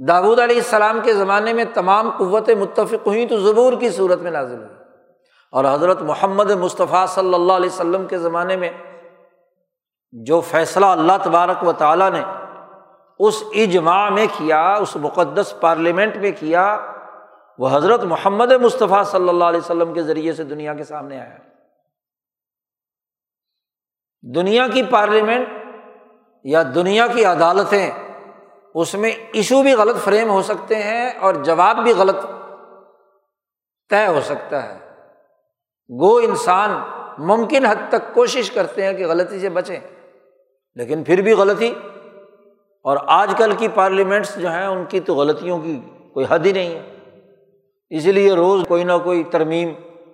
داود 0.08 0.40
علیہ 0.40 0.56
السلام 0.56 1.00
کے 1.04 1.14
زمانے 1.14 1.54
میں 1.54 1.66
تمام 1.74 2.10
قوتیں 2.18 2.56
متفق 2.56 3.08
ہوئیں 3.08 3.26
تو 3.26 3.38
زبور 3.38 3.74
کی 3.74 3.90
صورت 3.90 4.20
میں 4.20 4.32
نازل 4.32 4.58
ہوئی۔ 4.58 4.76
اور 5.52 5.66
حضرت 5.66 6.02
محمد 6.02 6.52
مصطفیٰ 6.52 7.08
صلی 7.08 7.34
اللہ 7.34 7.54
علیہ 7.54 7.70
وسلم 7.70 8.08
کے 8.08 8.18
زمانے 8.18 8.58
میں 8.58 8.72
جو 10.12 10.42
فیصلہ 10.42 10.86
اللہ 10.86 11.12
تبارک 11.24 11.68
و 11.68 11.72
تعالیٰ 11.72 12.12
نے 12.12 12.22
اس 13.20 13.44
اجماع 13.56 14.10
میں 14.10 14.28
کیا، 14.38 14.74
اس 14.74 14.96
مقدس 14.96 15.54
پارلیمنٹ 15.60 16.16
میں 16.16 16.32
کیا 16.40 16.78
وہ 17.58 17.70
حضرت 17.72 18.04
محمد 18.04 18.52
مصطفیٰ 18.52 19.04
صلی 19.04 19.30
اللہ 19.30 19.44
علیہ 19.44 19.60
وسلم 19.60 19.94
کے 19.94 20.04
ذریعے 20.04 20.34
سے 20.34 20.44
دنیا 20.44 20.74
کے 20.74 20.84
سامنے 20.84 21.20
آیا 21.20 21.38
دنیا 24.36 24.68
کی 24.68 24.84
پارلیمنٹ 24.84 25.48
یا 26.44 26.64
دنیا 26.76 27.08
کی 27.08 27.26
عدالتیں 27.26 27.92
اس 28.76 28.94
میں 28.94 29.12
ایشو 29.34 29.62
بھی 29.62 29.74
غلط 29.74 29.96
فریم 30.04 30.30
ہو 30.30 30.42
سکتے 30.42 30.76
ہیں 30.76 31.10
اور 31.20 31.34
جواب 31.34 31.78
بھی 31.84 31.94
غلط 31.94 32.16
طے 33.90 34.08
ہو 34.08 34.22
سکتا 34.24 34.64
ہے۔ 34.64 34.80
گو 36.00 36.18
انسان 36.18 36.72
ممکن 37.18 37.66
حد 37.66 37.90
تک 37.90 38.14
کوشش 38.14 38.52
کرتے 38.52 38.86
ہیں 38.86 38.94
کہ 38.94 39.08
غلطی 39.08 39.40
سے 39.40 39.50
بچیں، 39.50 39.80
لیکن 40.76 41.04
پھر 41.04 41.22
بھی 41.22 41.34
غلطی۔ 41.34 41.74
اور 42.84 42.98
آج 43.08 43.34
کل 43.38 43.56
کی 43.56 43.68
پارلیمنٹس 43.68 44.40
جو 44.40 44.52
ہیں، 44.52 44.66
ان 44.66 44.86
کی 44.86 45.00
تو 45.00 45.16
غلطیوں 45.16 45.60
کی 45.60 45.82
کوئی 46.14 46.26
حد 46.30 46.40
ہی 46.46 46.52
نہیں 46.52 46.76
ہے۔ 46.76 46.97
اسی 47.90 48.12
لیے 48.12 48.34
روز 48.34 48.64
کوئی 48.68 48.84
نہ 48.84 48.92
کوئی 49.04 49.24
ترمیم 49.24 49.70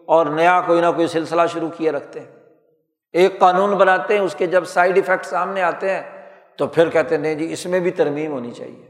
اور 0.06 0.26
نیا 0.26 0.62
کوئی 0.66 0.82
نہ 0.82 0.92
کوئی 0.96 1.08
سلسلہ 1.08 1.42
شروع 1.54 1.70
کیے 1.78 1.92
رکھتے 1.92 2.20
ہیں۔ 2.20 2.32
ایک 3.14 3.40
قانون 3.40 3.72
بناتے 3.72 4.14
ہیں، 4.14 4.22
اس 4.22 4.36
کے 4.36 4.48
جب 4.48 4.66
سائڈ 4.66 4.98
افیکٹ 4.98 5.26
سامنے 5.26 5.62
آتے 5.62 5.90
ہیں، 5.90 6.28
تو 6.58 6.68
پھر 6.68 6.90
کہتے 6.90 7.16
ہیں، 7.16 7.22
نہیں 7.22 7.36
جی 7.36 7.54
اس 7.54 7.66
میں 7.66 7.80
بھی 7.80 7.92
ترمیم 7.92 8.32
ہونی 8.32 8.52
چاہیے۔ 8.52 8.90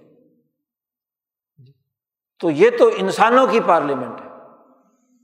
تو 2.39 2.51
یہ 2.51 2.69
تو 2.79 2.89
انسانوں 2.95 3.47
کی 3.47 3.59
پارلیمنٹ 3.59 4.21
ہے۔ 4.21 4.29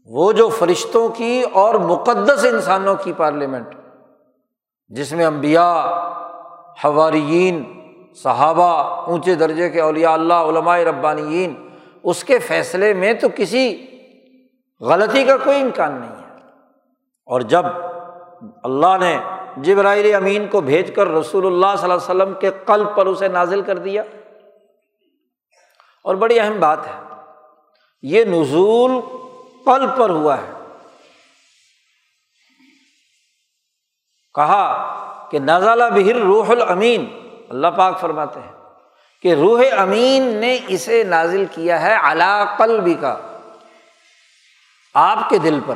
وہ 0.05 0.31
جو 0.31 0.49
فرشتوں 0.49 1.09
کی 1.09 1.43
اور 1.53 1.75
مقدس 1.75 2.45
انسانوں 2.45 2.95
کی 3.03 3.13
پارلیمنٹ 3.17 3.67
جس 4.87 5.11
میں 5.11 5.25
امبیا 5.25 5.73
حواریین، 6.85 7.63
صحابہ، 8.15 8.83
اونچے 9.07 9.35
درجے 9.35 9.69
کے 9.69 9.81
اولیاء 9.81 10.11
اللہ، 10.11 10.33
علماء 10.33 10.77
ربانیین 10.77 11.68
اس 12.03 12.23
کے 12.23 12.39
فیصلے 12.39 12.93
میں 12.93 13.13
تو 13.13 13.27
کسی 13.35 13.87
غلطی 14.81 15.23
کا 15.25 15.37
کوئی 15.37 15.61
امکان 15.61 15.99
نہیں 15.99 16.09
ہے۔ 16.09 16.37
اور 17.27 17.41
جب 17.41 17.65
اللہ 18.63 18.97
نے 18.99 19.17
جبرائیل 19.57 20.15
امین 20.15 20.47
کو 20.47 20.61
بھیج 20.61 20.95
کر 20.95 21.07
رسول 21.07 21.45
اللہ 21.45 21.75
صلی 21.77 21.91
اللہ 21.91 21.93
علیہ 21.93 22.23
وسلم 22.23 22.33
کے 22.39 22.51
قلب 22.65 22.95
پر 22.95 23.05
اسے 23.05 23.27
نازل 23.27 23.61
کر 23.61 23.77
دیا، 23.77 24.03
اور 26.03 26.15
بڑی 26.15 26.39
اہم 26.39 26.59
بات 26.59 26.87
ہے، 26.87 26.99
یہ 28.01 28.23
نزول 28.23 28.91
قلب 29.65 29.97
پر 29.97 30.09
ہوا 30.09 30.37
ہے۔ 30.37 30.51
کہا 34.35 34.63
کہ 35.31 35.39
نزالہ 35.39 35.83
بہر 35.95 36.15
روح 36.15 36.49
الامین، 36.49 37.05
اللہ 37.49 37.67
پاک 37.67 37.99
فرماتے 37.99 38.39
ہیں۔ 38.39 38.58
کہ 39.21 39.33
روح 39.33 39.61
امین 39.77 40.23
نے 40.23 40.59
اسے 40.67 41.03
نازل 41.03 41.45
کیا 41.51 41.81
ہے 41.81 41.95
علا 42.03 42.45
قلبی 42.57 42.93
کا، 42.93 43.17
آپ 44.93 45.29
کے 45.29 45.37
دل 45.37 45.59
پر۔ 45.65 45.75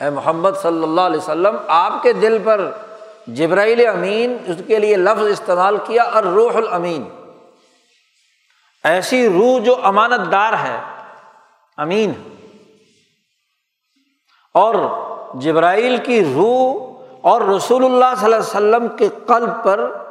اے 0.00 0.10
محمد 0.10 0.50
صلی 0.62 0.82
اللہ 0.82 1.00
علیہ 1.00 1.20
وسلم، 1.20 1.56
آپ 1.68 2.02
کے 2.02 2.12
دل 2.12 2.38
پر 2.44 2.70
جبرائیل 3.26 3.86
امین 3.86 4.36
اس 4.46 4.56
کے 4.66 4.78
لیے 4.78 4.96
لفظ 4.96 5.22
استعمال 5.22 5.76
کیا 5.86 6.02
اور 6.02 6.22
روح 6.22 6.56
الامین۔ 6.56 7.04
ایسی 8.84 9.28
روح 9.28 9.64
جو 9.64 9.76
امانت 9.82 10.32
دار 10.32 10.52
ہے، 10.52 10.80
امین۔ 11.76 12.12
اور 14.54 14.74
جبرائیل 15.40 15.96
کی 15.96 16.24
روح 16.24 16.96
اور 17.22 17.40
رسول 17.40 17.84
اللہ 17.84 18.04
صلی 18.16 18.24
اللہ 18.24 18.36
علیہ 18.36 18.36
وسلم 18.36 18.96
کے 18.96 19.08
قلب 19.26 19.64
پر 19.64 20.05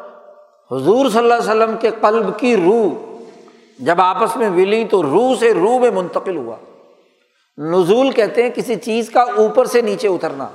حضور 0.71 1.09
صلی 1.09 1.19
اللہ 1.19 1.33
علیہ 1.33 1.51
وسلم 1.51 1.75
کے 1.81 1.89
قلب 2.01 2.39
کی 2.39 2.57
روح 2.57 3.15
جب 3.79 4.01
آپس 4.01 4.35
میں 4.35 4.49
ملی 4.49 4.85
تو 4.85 5.03
روح 5.03 5.35
سے 5.39 5.53
روح 5.53 5.79
میں 5.79 5.91
منتقل 5.91 6.35
ہوا۔ 6.35 6.55
نزول 7.57 8.11
کہتے 8.11 8.43
ہیں 8.43 8.49
کسی 8.49 8.75
چیز 8.75 9.09
کا 9.09 9.21
اوپر 9.21 9.65
سے 9.65 9.81
نیچے 9.81 10.07
اترنا۔ 10.07 10.47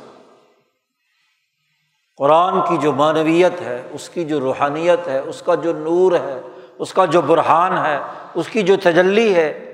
قرآن 2.16 2.60
کی 2.60 2.76
جو 2.76 2.92
معنویت 2.92 3.60
ہے، 3.60 3.88
اس 3.92 4.08
کی 4.08 4.24
جو 4.24 4.40
روحانیت 4.40 5.08
ہے، 5.08 5.18
اس 5.18 5.42
کا 5.42 5.54
جو 5.54 5.72
نور 5.72 6.12
ہے، 6.12 6.40
اس 6.78 6.94
کا 6.94 7.04
جو 7.04 7.20
برہان 7.20 7.86
ہے، 7.86 8.00
اس 8.34 8.48
کی 8.48 8.62
جو 8.62 8.76
تجلی 8.76 9.34
ہے، 9.34 9.66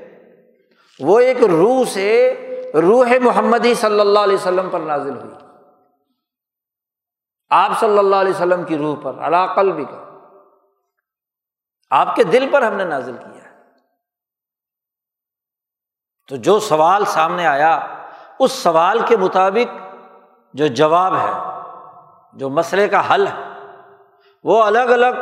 وہ 1.01 1.21
ایک 1.21 1.45
روح 1.45 1.85
سے 1.85 2.35
روح 2.75 3.13
محمدی 3.23 3.75
صلی 3.75 4.01
اللہ 4.01 4.19
علیہ 4.19 4.35
وسلم 4.35 4.69
پر 4.71 4.81
نازل 4.81 5.17
ہوئی۔ 5.17 5.35
آپ 7.51 7.81
صلی 7.81 7.99
اللہ 7.99 8.17
علیہ 8.17 8.33
وسلم 8.33 8.65
کی 8.65 8.77
روح 8.77 8.97
پر 9.03 9.13
علاقل 9.19 9.73
بھی 9.73 9.85
کا۔ 9.85 10.06
آپ 11.91 12.15
کے 12.17 12.25
دل 12.25 12.49
پر 12.53 12.63
ہم 12.63 12.75
نے 12.75 12.85
نازل 12.85 13.17
کیا 13.17 13.45
ہے۔ 13.45 13.51
تو 16.29 16.37
جو 16.37 16.59
سوال 16.61 17.05
سامنے 17.05 17.47
آیا، 17.47 17.87
اس 18.39 18.53
سوال 18.53 18.99
کے 19.07 19.17
مطابق 19.17 19.75
جو 20.55 20.67
جواب 20.67 21.17
ہے، 21.17 21.33
جو 22.33 22.49
مسئلے 22.49 22.89
کا 22.89 23.15
حل 23.15 23.27
ہے، 23.27 23.43
وہ 24.45 24.63
الگ 24.63 24.79
الگ 24.79 25.21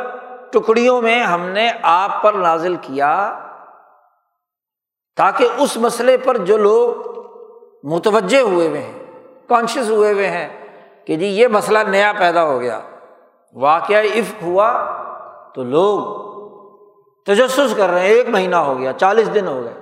ٹکڑیوں 0.51 1.01
میں 1.01 1.23
ہم 1.23 1.41
نے 1.41 1.71
آپ 1.83 2.21
پر 2.21 2.33
نازل 2.33 2.75
کیا 2.75 3.39
تاکہ 5.15 5.47
اس 5.57 5.77
مسئلے 5.77 6.17
پر 6.17 6.37
جو 6.37 6.57
لوگ 6.57 6.95
متوجہ 7.83 8.41
ہوئے 8.41 8.67
ہوئے 8.67 8.81
ہیں 8.81 9.03
کانشیس 9.47 9.89
ہوئے 9.89 10.13
ہوئے 10.13 10.27
ہیں 10.27 10.49
کہ 11.05 11.15
جی 11.15 11.25
یہ 11.25 11.47
مسئلہ 11.47 11.79
نیا 11.79 12.13
پیدا 12.19 12.43
ہو 12.43 12.59
گیا، 12.59 12.79
واقعہ 13.53 14.03
عفق 14.03 14.43
ہوا، 14.43 14.71
تو 15.55 15.63
لوگ 15.63 16.25
تجسس 17.25 17.73
کر 17.77 17.89
رہے 17.89 17.99
ہیں، 17.99 18.07
ایک 18.07 18.29
مہینہ 18.29 18.55
ہو 18.55 18.79
گیا، 18.79 18.93
چالیس 18.93 19.33
دن 19.33 19.47
ہو 19.47 19.63
گئے۔ 19.63 19.73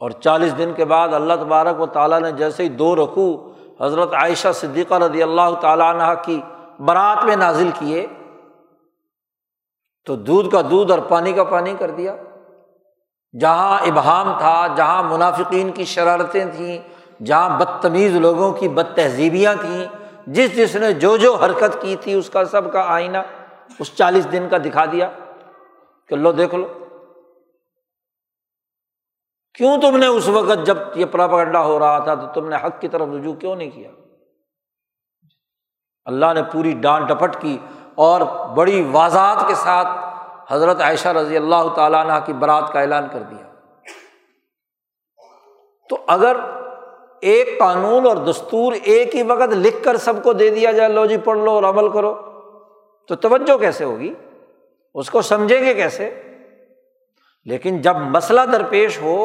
اور 0.00 0.10
چالیس 0.10 0.58
دن 0.58 0.72
کے 0.76 0.84
بعد 0.84 1.08
اللہ 1.08 1.34
تبارک 1.34 1.80
و 1.80 1.86
تعالیٰ 1.86 2.20
نے 2.20 2.32
جیسے 2.32 2.62
ہی 2.62 2.68
دو 2.68 2.96
رقو 2.96 3.52
حضرت 3.80 4.14
عائشہ 4.14 4.48
صدیقہ 4.54 4.94
رضی 4.94 5.22
اللہ 5.22 5.54
تعالیٰ 5.60 5.94
عنہ 5.94 6.22
کی 6.22 6.40
برات 6.78 7.24
میں 7.24 7.36
نازل 7.36 7.70
کیے، 7.78 8.06
تو 10.06 10.16
دودھ 10.16 10.50
کا 10.50 10.60
دودھ 10.70 10.90
اور 10.90 10.98
پانی 10.98 11.32
کا 11.32 11.44
پانی 11.44 11.74
کر 11.78 11.90
دیا۔ 11.90 12.16
جہاں 13.40 13.78
ابہام 13.78 14.38
تھا، 14.38 14.66
جہاں 14.76 15.02
منافقین 15.02 15.70
کی 15.70 15.84
شرارتیں 15.84 16.44
تھیں، 16.56 16.78
جہاں 17.24 17.58
بدتمیز 17.58 18.16
لوگوں 18.16 18.52
کی 18.52 18.68
بد 18.68 18.94
تہذیبیاں 18.94 19.54
تھیں، 19.60 19.86
جس 20.26 20.56
جس 20.56 20.76
نے 20.76 20.92
جو 20.92 21.16
جو 21.16 21.34
حرکت 21.34 21.82
کی 21.82 21.96
تھی، 22.00 22.14
اس 22.14 22.30
کا 22.30 22.44
سب 22.44 22.72
کا 22.72 22.84
آئینہ 22.86 23.18
اس 23.78 23.94
چالیس 23.94 24.32
دن 24.32 24.46
کا 24.50 24.58
دکھا 24.58 24.84
دیا۔ 24.84 25.10
کہ 26.10 26.16
لو 26.16 26.32
دیکھ 26.32 26.54
لو۔ 26.54 26.68
کیوں 29.54 29.78
تم 29.78 29.96
نے 29.96 30.06
اس 30.06 30.28
وقت 30.28 30.66
جب 30.66 30.78
یہ 30.94 31.04
پراپگنڈا 31.04 31.64
ہو 31.64 31.78
رہا 31.78 31.98
تھا 31.98 32.14
تو 32.14 32.26
تم 32.34 32.48
نے 32.48 32.56
حق 32.56 32.80
کی 32.80 32.88
طرف 32.88 33.08
رجوع 33.14 33.34
کیوں 33.34 33.56
نہیں 33.56 33.70
کیا؟ 33.70 33.90
اللہ 36.04 36.26
نے 36.34 36.42
پوری 36.42 36.72
ڈانٹ 36.72 37.08
ڈپٹ 37.08 37.36
کی 37.40 37.58
اور 37.94 38.20
بڑی 38.54 38.88
واضح 38.90 39.44
کے 39.48 39.54
ساتھ 39.54 39.88
حضرت 40.52 40.80
عائشہ 40.80 41.08
رضی 41.08 41.36
اللہ 41.36 41.74
تعالیٰ 41.76 42.04
عنہ 42.04 42.12
کی 42.26 42.32
برات 42.32 42.72
کا 42.72 42.80
اعلان 42.80 43.08
کر 43.12 43.22
دیا۔ 43.22 43.46
تو 45.88 45.98
اگر 46.06 46.36
ایک 47.20 47.58
قانون 47.58 48.06
اور 48.06 48.16
دستور 48.16 48.72
ایک 48.72 49.16
ہی 49.16 49.22
وقت 49.22 49.52
لکھ 49.52 49.84
کر 49.84 49.96
سب 49.96 50.22
کو 50.22 50.32
دے 50.32 50.50
دیا 50.50 50.72
جائے، 50.72 50.88
لو 50.88 51.06
جی 51.06 51.16
پڑھ 51.16 51.38
لو 51.38 51.50
اور 51.50 51.62
عمل 51.62 51.92
کرو، 51.92 52.14
تو 53.08 53.14
توجہ 53.16 53.58
کیسے 53.58 53.84
ہوگی؟ 53.84 54.14
اس 54.94 55.10
کو 55.10 55.22
سمجھیں 55.22 55.60
گے 55.64 55.74
کیسے؟ 55.74 56.10
لیکن 57.46 57.80
جب 57.82 57.96
مسئلہ 58.10 58.40
درپیش 58.52 58.98
ہو 59.02 59.18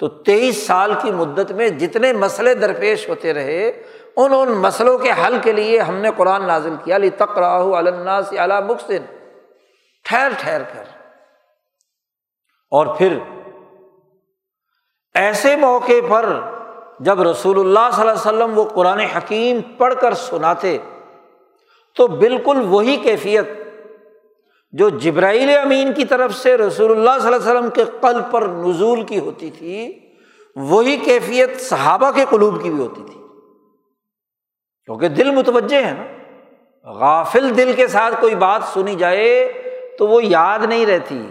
تو 0.00 0.08
تیئیس 0.08 0.66
سال 0.66 0.92
کی 1.02 1.10
مدت 1.10 1.52
میں 1.52 1.68
جتنے 1.68 2.12
مسئلے 2.12 2.54
درپیش 2.54 3.08
ہوتے 3.08 3.32
رہے، 3.34 3.68
ان 4.16 4.34
ان 4.34 4.52
مسئلوں 4.58 4.96
کے 4.98 5.12
حل 5.26 5.38
کے 5.42 5.52
لیے 5.52 5.78
ہم 5.78 5.96
نے 5.96 6.10
قرآن 6.16 6.46
نازل 6.46 6.74
کیا 6.84 6.96
علی 6.96 7.10
تقراہ 7.18 7.76
الناس 7.78 8.32
اعلیٰ 8.38 8.60
مخصن 8.62 9.04
ٹھہر 10.04 10.32
ٹھہر 10.40 10.62
کر 10.72 10.84
اور 12.72 12.86
پھر 12.98 13.18
ایسے 15.14 15.56
موقع 15.56 16.00
پر 16.08 16.28
جب 17.00 17.20
رسول 17.22 17.58
اللہ 17.58 17.90
صلی 17.92 18.00
اللہ 18.00 18.10
علیہ 18.10 18.20
وسلم 18.20 18.58
وہ 18.58 18.64
قرآن 18.64 19.00
حکیم 19.08 19.60
پڑھ 19.78 19.94
کر 20.00 20.14
سناتے، 20.14 20.76
تو 21.96 22.06
بالکل 22.06 22.62
وہی 22.68 22.96
کیفیت 22.96 23.46
جو 24.72 24.88
جبرائیل 24.88 25.56
امین 25.56 25.92
کی 25.92 26.04
طرف 26.04 26.34
سے 26.34 26.56
رسول 26.56 26.90
اللہ 26.90 27.22
صلی 27.22 27.34
اللہ 27.34 27.36
علیہ 27.36 27.58
وسلم 27.58 27.70
کے 27.70 27.84
قلب 28.00 28.32
پر 28.32 28.42
نزول 28.42 29.02
کی 29.02 29.18
ہوتی 29.18 29.50
تھی، 29.50 29.98
وہی 30.56 30.96
کیفیت 30.96 31.60
صحابہ 31.60 32.10
کے 32.10 32.24
قلوب 32.30 32.62
کی 32.62 32.70
بھی 32.70 32.78
ہوتی 32.78 33.02
تھی۔ 33.06 33.20
کیونکہ 34.84 35.08
دل 35.08 35.30
متوجہ 35.30 35.76
ہے 35.76 35.94
نا، 35.98 36.04
غافل 36.92 37.56
دل 37.56 37.72
کے 37.76 37.86
ساتھ 37.86 38.14
کوئی 38.20 38.34
بات 38.34 38.62
سنی 38.64 38.94
جائے 38.94 39.52
تو 39.98 40.08
وہ 40.08 40.24
یاد 40.24 40.58
نہیں 40.58 40.86
رہتی، 40.86 41.30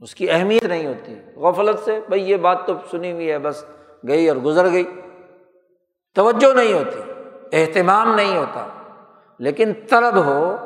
اس 0.00 0.14
کی 0.14 0.30
اہمیت 0.30 0.64
نہیں 0.64 0.86
ہوتی۔ 0.86 1.14
غفلت 1.36 1.78
سے 1.84 2.00
بھائی 2.08 2.30
یہ 2.30 2.36
بات 2.36 2.66
تو 2.66 2.72
سنی 2.90 3.12
ہوئی 3.12 3.30
ہے، 3.30 3.38
بس 3.38 3.64
گئی 4.08 4.28
اور 4.28 4.36
گزر 4.36 4.72
گئی۔ 4.72 4.84
توجہ 6.14 6.54
نہیں 6.54 6.72
ہوتی، 6.72 7.12
اہتمام 7.52 8.14
نہیں 8.14 8.36
ہوتا۔ 8.36 8.66
لیکن 9.38 9.72
طلب 9.90 10.24
ہو، 10.24 10.56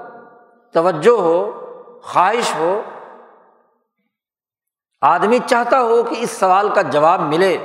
توجہ 0.72 1.20
ہو 1.20 1.64
خواہش 2.02 2.54
ہو، 2.54 2.82
آدمی 5.00 5.38
چاہتا 5.46 5.80
ہو 5.80 6.02
کہ 6.02 6.14
اس 6.18 6.30
سوال 6.30 6.68
کا 6.68 6.82
جواب 6.82 7.20
ملے، 7.20 7.56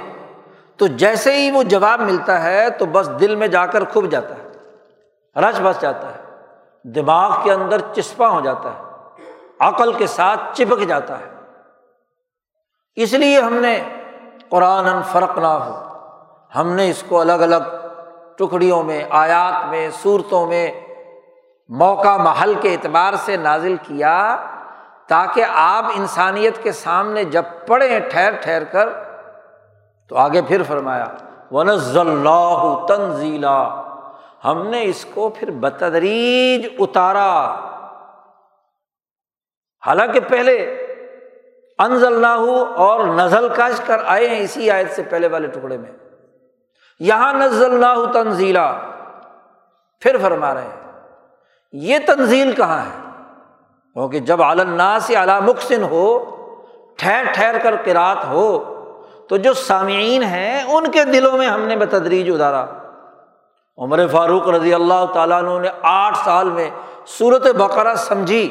تو 0.77 0.87
جیسے 0.87 1.35
ہی 1.37 1.51
وہ 1.51 1.63
جواب 1.63 1.99
ملتا 1.99 2.43
ہے، 2.43 2.69
تو 2.69 2.85
بس 2.85 3.09
دل 3.19 3.35
میں 3.35 3.47
جا 3.47 3.65
کر 3.65 3.83
کھب 3.83 4.11
جاتا 4.11 4.35
ہے، 4.35 4.49
رچ 5.41 5.59
بس 5.63 5.81
جاتا 5.81 6.13
ہے، 6.15 6.21
دماغ 6.83 7.43
کے 7.43 7.51
اندر 7.51 7.81
چسپاں 7.93 8.29
ہو 8.29 8.41
جاتا 8.41 8.69
ہے، 8.69 8.81
عقل 9.59 9.93
کے 9.93 10.07
ساتھ 10.07 10.39
چپک 10.53 10.79
جاتا 10.79 11.19
ہے۔ 11.19 11.29
اس 12.95 13.13
لیے 13.13 13.41
ہم 13.41 13.53
نے 13.53 13.83
قرآن 14.49 15.01
فرق 15.11 15.37
نہ 15.37 15.47
ہو۔ 15.47 15.81
ہم 16.55 16.69
نے 16.69 16.89
اس 16.89 17.03
کو 17.09 17.21
الگ 17.21 17.31
الگ 17.31 17.63
ٹکڑیوں 18.37 18.83
میں، 18.83 19.03
آیات 19.09 19.69
میں، 19.69 19.89
صورتوں 20.01 20.47
میں 20.47 20.71
موقع 21.79 22.17
محل 22.17 22.53
کے 22.61 22.73
اعتبار 22.73 23.13
سے 23.13 23.37
نازل 23.37 23.75
کیا 23.81 24.45
تاکہ 25.07 25.45
آپ 25.53 25.85
انسانیت 25.95 26.63
کے 26.63 26.71
سامنے 26.71 27.23
جب 27.23 27.43
پڑھیں 27.67 27.99
ٹھہر 27.99 28.31
ٹھہر 28.41 28.63
کر 28.63 28.89
تو 30.09 30.17
آگے 30.17 30.41
پھر 30.41 30.63
فرمایا 30.63 31.05
ونز 31.51 31.97
اللہ 31.97 32.85
تنزیلا 32.87 33.81
ہم 34.45 34.67
نے 34.67 34.83
اس 34.83 35.05
کو 35.13 35.29
پھر 35.29 35.51
بتدریج 35.51 36.67
اتارا۔ 36.79 37.55
حالانکہ 39.87 40.19
پہلے 40.19 40.57
انزل 41.79 42.21
نہ 42.21 42.27
ہو 42.27 42.65
اور 42.75 42.99
نزل 43.03 43.47
کش 43.55 43.81
کر 43.85 43.97
آئے 44.05 44.29
ہیں 44.29 44.39
اسی 44.39 44.71
آیت 44.71 44.91
سے 44.91 45.03
پہلے 45.03 45.27
والے 45.27 45.47
ٹکڑے 45.47 45.77
میں۔ 45.77 45.91
یہاں 46.99 47.33
نزل 47.33 47.79
نہ 47.79 47.85
ہو 47.85 48.05
تنزیلا۔ 48.05 48.73
پھر 49.99 50.17
فرما 50.21 50.53
رہے 50.53 50.61
ہیں۔ 50.61 50.82
یہ 51.73 51.97
تنزیل 52.05 52.51
کہاں 52.51 52.79
ہے؟ 52.79 53.09
کیونکہ 53.93 54.19
جب 54.19 54.41
علنا 54.41 54.99
سے 54.99 55.15
اعلیٰ 55.15 55.41
مخصن 55.41 55.83
ہو، 55.83 56.35
ٹھہر 56.97 57.23
ٹھہر 57.33 57.55
کر 57.63 57.75
کراط 57.75 58.25
ہو، 58.25 58.69
تو 59.29 59.37
جو 59.37 59.53
سامعین 59.53 60.23
ہیں، 60.23 60.63
ان 60.63 60.91
کے 60.91 61.03
دلوں 61.03 61.37
میں 61.37 61.47
ہم 61.47 61.61
نے 61.61 61.75
بتدریج 61.75 62.31
ادارا 62.31 62.65
عمر 63.77 64.07
فاروق 64.07 64.49
رضی 64.49 64.73
اللہ 64.73 65.05
تعالیٰ 65.13 65.43
عنہ 65.43 65.59
نے 65.61 65.69
آٹھ 65.81 66.17
سال 66.25 66.49
میں 66.49 66.69
صورت 67.07 67.47
بقرہ 67.47 67.95
سمجھی۔ 67.95 68.49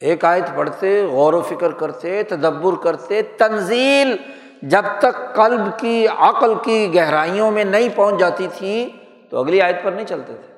ایک 0.00 0.24
آیت 0.24 0.44
پڑھتے، 0.56 1.06
غور 1.06 1.34
و 1.34 1.40
فکر 1.40 1.72
کرتے، 1.72 2.22
تدبر 2.22 2.82
کرتے، 2.82 3.22
تنزیل 3.22 4.16
جب 4.62 4.84
تک 4.98 5.34
قلب 5.34 5.78
کی، 5.78 6.06
عقل 6.18 6.54
کی 6.62 6.94
گہرائیوں 6.94 7.50
میں 7.50 7.64
نہیں 7.64 7.88
پہنچ 7.94 8.20
جاتی 8.20 8.48
تھی، 8.54 8.90
تو 9.30 9.38
اگلی 9.38 9.60
آیت 9.60 9.82
پر 9.82 9.92
نہیں 9.92 10.06
چلتے 10.06 10.34
تھے۔ 10.34 10.49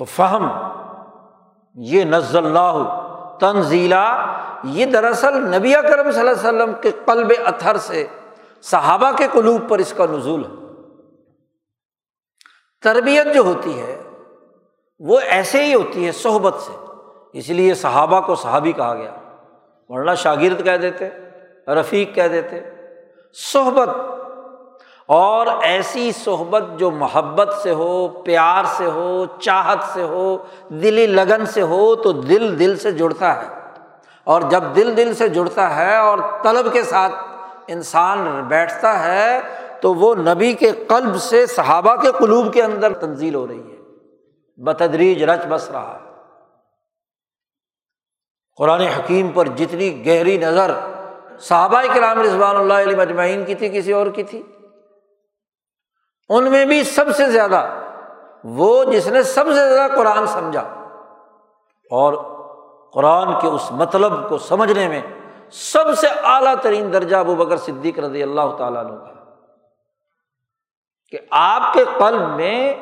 تو 0.00 0.04
فہم، 0.04 0.72
یہ 1.74 2.04
نزل 2.04 2.46
اللہ 2.46 3.00
تنزیلا 3.40 4.26
یہ 4.64 4.86
دراصل 4.86 5.56
نبی 5.56 5.72
کرم 5.72 6.10
صلی 6.10 6.20
اللہ 6.20 6.30
علیہ 6.30 6.48
وسلم 6.48 6.72
کے 6.82 6.90
قلب 7.04 7.32
اتھر 7.46 7.76
سے 7.76 8.06
صحابہ 8.62 9.10
کے 9.16 9.26
قلوب 9.32 9.68
پر 9.68 9.78
اس 9.78 9.94
کا 9.96 10.06
نزول 10.10 10.44
ہے۔ 10.44 10.50
تربیت 12.82 13.34
جو 13.34 13.40
ہوتی 13.40 13.80
ہے، 13.80 14.02
وہ 14.98 15.20
ایسے 15.20 15.64
ہی 15.64 15.74
ہوتی 15.74 16.06
ہے 16.06 16.12
صحبت 16.12 16.54
سے۔ 16.54 16.86
اس 17.32 17.48
لیے 17.48 17.74
صحابہ 17.74 18.20
کو 18.20 18.34
صحابی 18.34 18.72
کہا 18.72 18.94
گیا۔ 18.94 19.14
ورنہ 19.88 20.14
شاگرد 20.14 20.64
کہہ 20.64 20.76
دیتے، 20.76 21.08
رفیق 21.72 22.14
کہہ 22.14 22.28
دیتے۔ 22.28 22.60
صحبت 23.52 23.88
اور 25.10 25.46
ایسی 25.62 26.12
صحبت 26.12 26.62
جو 26.76 26.90
محبت 26.90 27.54
سے 27.62 27.70
ہو، 27.70 28.08
پیار 28.08 28.64
سے 28.64 28.84
ہو، 28.84 29.24
چاہت 29.40 29.78
سے 29.92 30.02
ہو، 30.02 30.36
دلی 30.68 31.06
لگن 31.06 31.46
سے 31.46 31.62
ہو، 31.62 31.96
تو 31.96 32.12
دل 32.12 32.58
دل 32.58 32.76
سے 32.76 32.92
جڑتا 32.92 33.42
ہے۔ 33.42 33.48
اور 34.24 34.42
جب 34.42 34.64
دل 34.76 34.96
دل 34.96 35.14
سے 35.14 35.28
جڑتا 35.28 35.76
ہے 35.76 35.96
اور 35.96 36.18
طلب 36.42 36.72
کے 36.72 36.82
ساتھ 36.82 37.12
انسان 37.66 38.44
بیٹھتا 38.48 39.04
ہے، 39.04 39.40
تو 39.80 39.94
وہ 39.94 40.14
نبی 40.14 40.52
کے 40.52 40.70
قلب 40.70 41.16
سے 41.16 41.46
صحابہ 41.46 41.96
کے 41.96 42.08
قلوب 42.18 42.52
کے 42.52 42.62
اندر 42.62 42.92
تنزیل 42.92 43.34
ہو 43.34 43.48
رہی 43.48 43.72
ہے۔ 43.72 43.76
بتدریج 44.56 45.24
رچ 45.24 45.46
بس 45.48 45.70
رہا۔ 45.70 45.98
ہے 46.04 46.10
قرآن 48.56 48.80
حکیم 48.80 49.28
پر 49.28 49.48
جتنی 49.48 50.06
گہری 50.06 50.38
نظر 50.38 50.70
صحابہ 51.40 51.82
کرام 51.94 52.20
رضوان 52.20 52.56
اللہ 52.56 52.74
علیہ 52.74 52.96
مجمعین 52.96 53.44
کی 53.44 53.54
تھی، 53.54 53.68
کسی 53.68 53.92
اور 53.92 54.06
کی 54.06 54.22
تھی؟ 54.22 54.42
ان 56.30 56.50
میں 56.50 56.64
بھی 56.64 56.84
سب 56.84 57.16
سے 57.16 57.30
زیادہ، 57.30 57.66
وہ 58.44 58.84
جس 58.84 59.06
نے 59.06 59.22
سب 59.22 59.44
سے 59.46 59.74
زیادہ 59.74 59.94
قرآن 59.94 60.26
سمجھا۔ 60.26 60.60
اور 61.90 62.14
قرآن 62.92 63.40
کے 63.40 63.48
اس 63.48 63.72
مطلب 63.72 64.28
کو 64.28 64.38
سمجھنے 64.38 64.88
میں 64.88 65.00
سب 65.52 65.98
سے 65.98 66.06
اعلیٰ 66.22 66.54
ترین 66.62 66.92
درجہ 66.92 67.16
ابو 67.16 67.34
بکر 67.34 67.56
صدیق 67.56 67.98
رضی 67.98 68.22
اللہ 68.22 68.56
تعالیٰ 68.58 68.84
عنہ 68.84 68.96
کا 68.96 69.10
کہ 71.10 71.18
آپ 71.30 71.72
کے 71.72 71.84
قلب 71.98 72.28
میں 72.28 72.74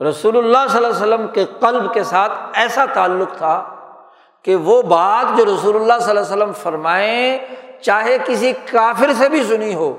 رسول 0.00 0.38
اللہ 0.38 0.66
صلی 0.68 0.84
اللہ 0.84 0.86
علیہ 0.86 1.14
وسلم 1.14 1.26
کے 1.26 1.44
قلب 1.60 1.94
کے 1.94 2.04
ساتھ 2.04 2.32
ایسا 2.52 2.84
تعلق 2.94 3.36
تھا 3.36 3.76
کہ 4.42 4.56
وہ 4.56 4.82
بات 4.82 5.38
جو 5.38 5.44
رسول 5.44 5.76
اللہ 5.76 5.98
صلی 6.00 6.10
اللہ 6.10 6.20
علیہ 6.20 6.36
وسلم 6.36 6.52
فرمائیں 6.52 7.38
چاہے 7.80 8.16
کسی 8.26 8.52
کافر 8.72 9.12
سے 9.12 9.28
بھی 9.28 9.44
سنی 9.44 9.74
ہو 9.74 9.92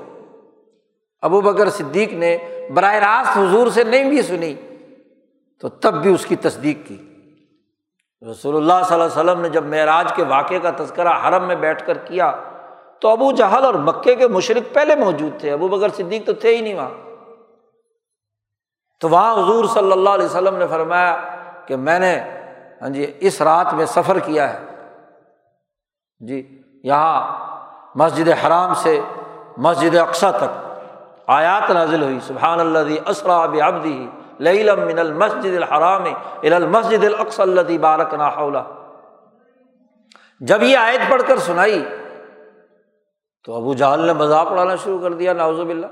ابو 1.24 1.40
بکر 1.40 1.70
صدیق 1.70 2.12
نے 2.12 2.38
براہ 2.74 2.94
راست 2.94 3.38
حضور 3.38 3.66
سے 3.66 3.84
نہیں 3.84 4.08
بھی 4.08 4.22
سنی، 4.22 4.54
تو 5.60 5.68
تب 5.68 6.02
بھی 6.02 6.14
اس 6.14 6.26
کی 6.26 6.36
تصدیق 6.36 6.88
کی۔ 6.88 6.96
رسول 8.30 8.56
اللہ 8.56 8.86
صلی 8.88 9.00
اللہ 9.00 9.04
علیہ 9.04 9.20
وسلم 9.20 9.40
نے 9.40 9.48
جب 9.48 9.64
معراج 9.64 10.12
کے 10.16 10.24
واقعے 10.24 10.58
کا 10.58 10.70
تذکرہ 10.76 11.08
حرم 11.08 11.44
میں 11.44 11.56
بیٹھ 11.56 11.86
کر 11.86 11.98
کیا، 11.98 12.40
تو 13.00 13.08
ابو 13.08 13.32
جہل 13.32 13.64
اور 13.64 13.74
مکے 13.74 14.14
کے 14.14 14.28
مشرق 14.28 14.74
پہلے 14.74 14.96
موجود 14.96 15.40
تھے، 15.40 15.52
ابو 15.52 15.68
بکر 15.68 15.88
صدیق 15.88 16.26
تو 16.26 16.32
تھے 16.32 16.56
ہی 16.56 16.60
نہیں 16.60 16.74
وہاں۔ 16.74 16.90
تو 19.00 19.08
وہاں 19.08 19.32
حضور 19.32 19.64
صلی 19.64 19.92
اللہ 19.92 20.10
علیہ 20.10 20.24
وسلم 20.24 20.56
نے 20.56 20.66
فرمایا 20.66 21.22
کہ 21.66 21.76
میں 21.76 21.98
نے 21.98 22.20
ہاں 22.82 22.88
جی 22.88 23.12
اس 23.20 23.42
رات 23.42 23.74
میں 23.74 23.86
سفر 23.86 24.18
کیا 24.18 24.54
ہے۔ 24.54 24.64
جی 26.20 26.62
یہاں 26.84 27.44
مسجد 27.94 28.28
حرام 28.28 28.74
سے 28.74 29.00
مسجد 29.56 29.96
اقسا 29.96 30.30
تک۔ 30.30 30.63
آیات 31.26 31.70
نازل 31.70 32.02
ہوئی 32.02 32.18
سبحان 32.20 32.60
اللہ 32.60 32.78
اسرا 33.06 33.36
ابدی 33.36 34.06
لم 34.40 34.86
من 34.86 34.98
المسجد 34.98 35.56
الحرام 35.56 36.04
المسجد 36.42 37.04
الاقصى 37.04 37.42
الذي 37.42 37.78
بارکنا 37.78 38.28
حوله۔ 38.28 38.62
جب 40.40 40.62
یہ 40.62 40.76
آیت 40.76 41.10
پڑھ 41.10 41.22
کر 41.26 41.38
سنائی، 41.38 41.84
تو 43.44 43.56
ابو 43.56 43.74
جہل 43.74 44.00
نے 44.00 44.12
مذاق 44.12 44.52
اڑانا 44.52 44.76
شروع 44.76 45.00
کر 45.00 45.12
دیا 45.12 45.32
ناوز 45.32 45.60
باللہ، 45.60 45.86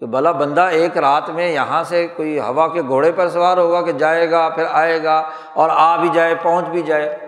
کہ 0.00 0.06
بھلا 0.06 0.32
بندہ 0.32 0.60
ایک 0.60 0.98
رات 0.98 1.30
میں 1.30 1.48
یہاں 1.48 1.82
سے 1.82 2.06
کوئی 2.06 2.40
ہوا 2.40 2.68
کے 2.68 2.82
گھوڑے 2.82 3.12
پر 3.12 3.28
سوار 3.28 3.56
ہوگا 3.56 3.82
کہ 3.82 3.92
جائے 3.92 4.30
گا، 4.30 4.48
پھر 4.48 4.64
آئے 4.70 5.04
گا 5.04 5.22
اور 5.54 5.70
آ 5.72 5.96
بھی 5.96 6.08
جائے، 6.08 6.34
پہنچ 6.34 6.64
بھی 6.64 6.82
جائے۔ 6.82 7.18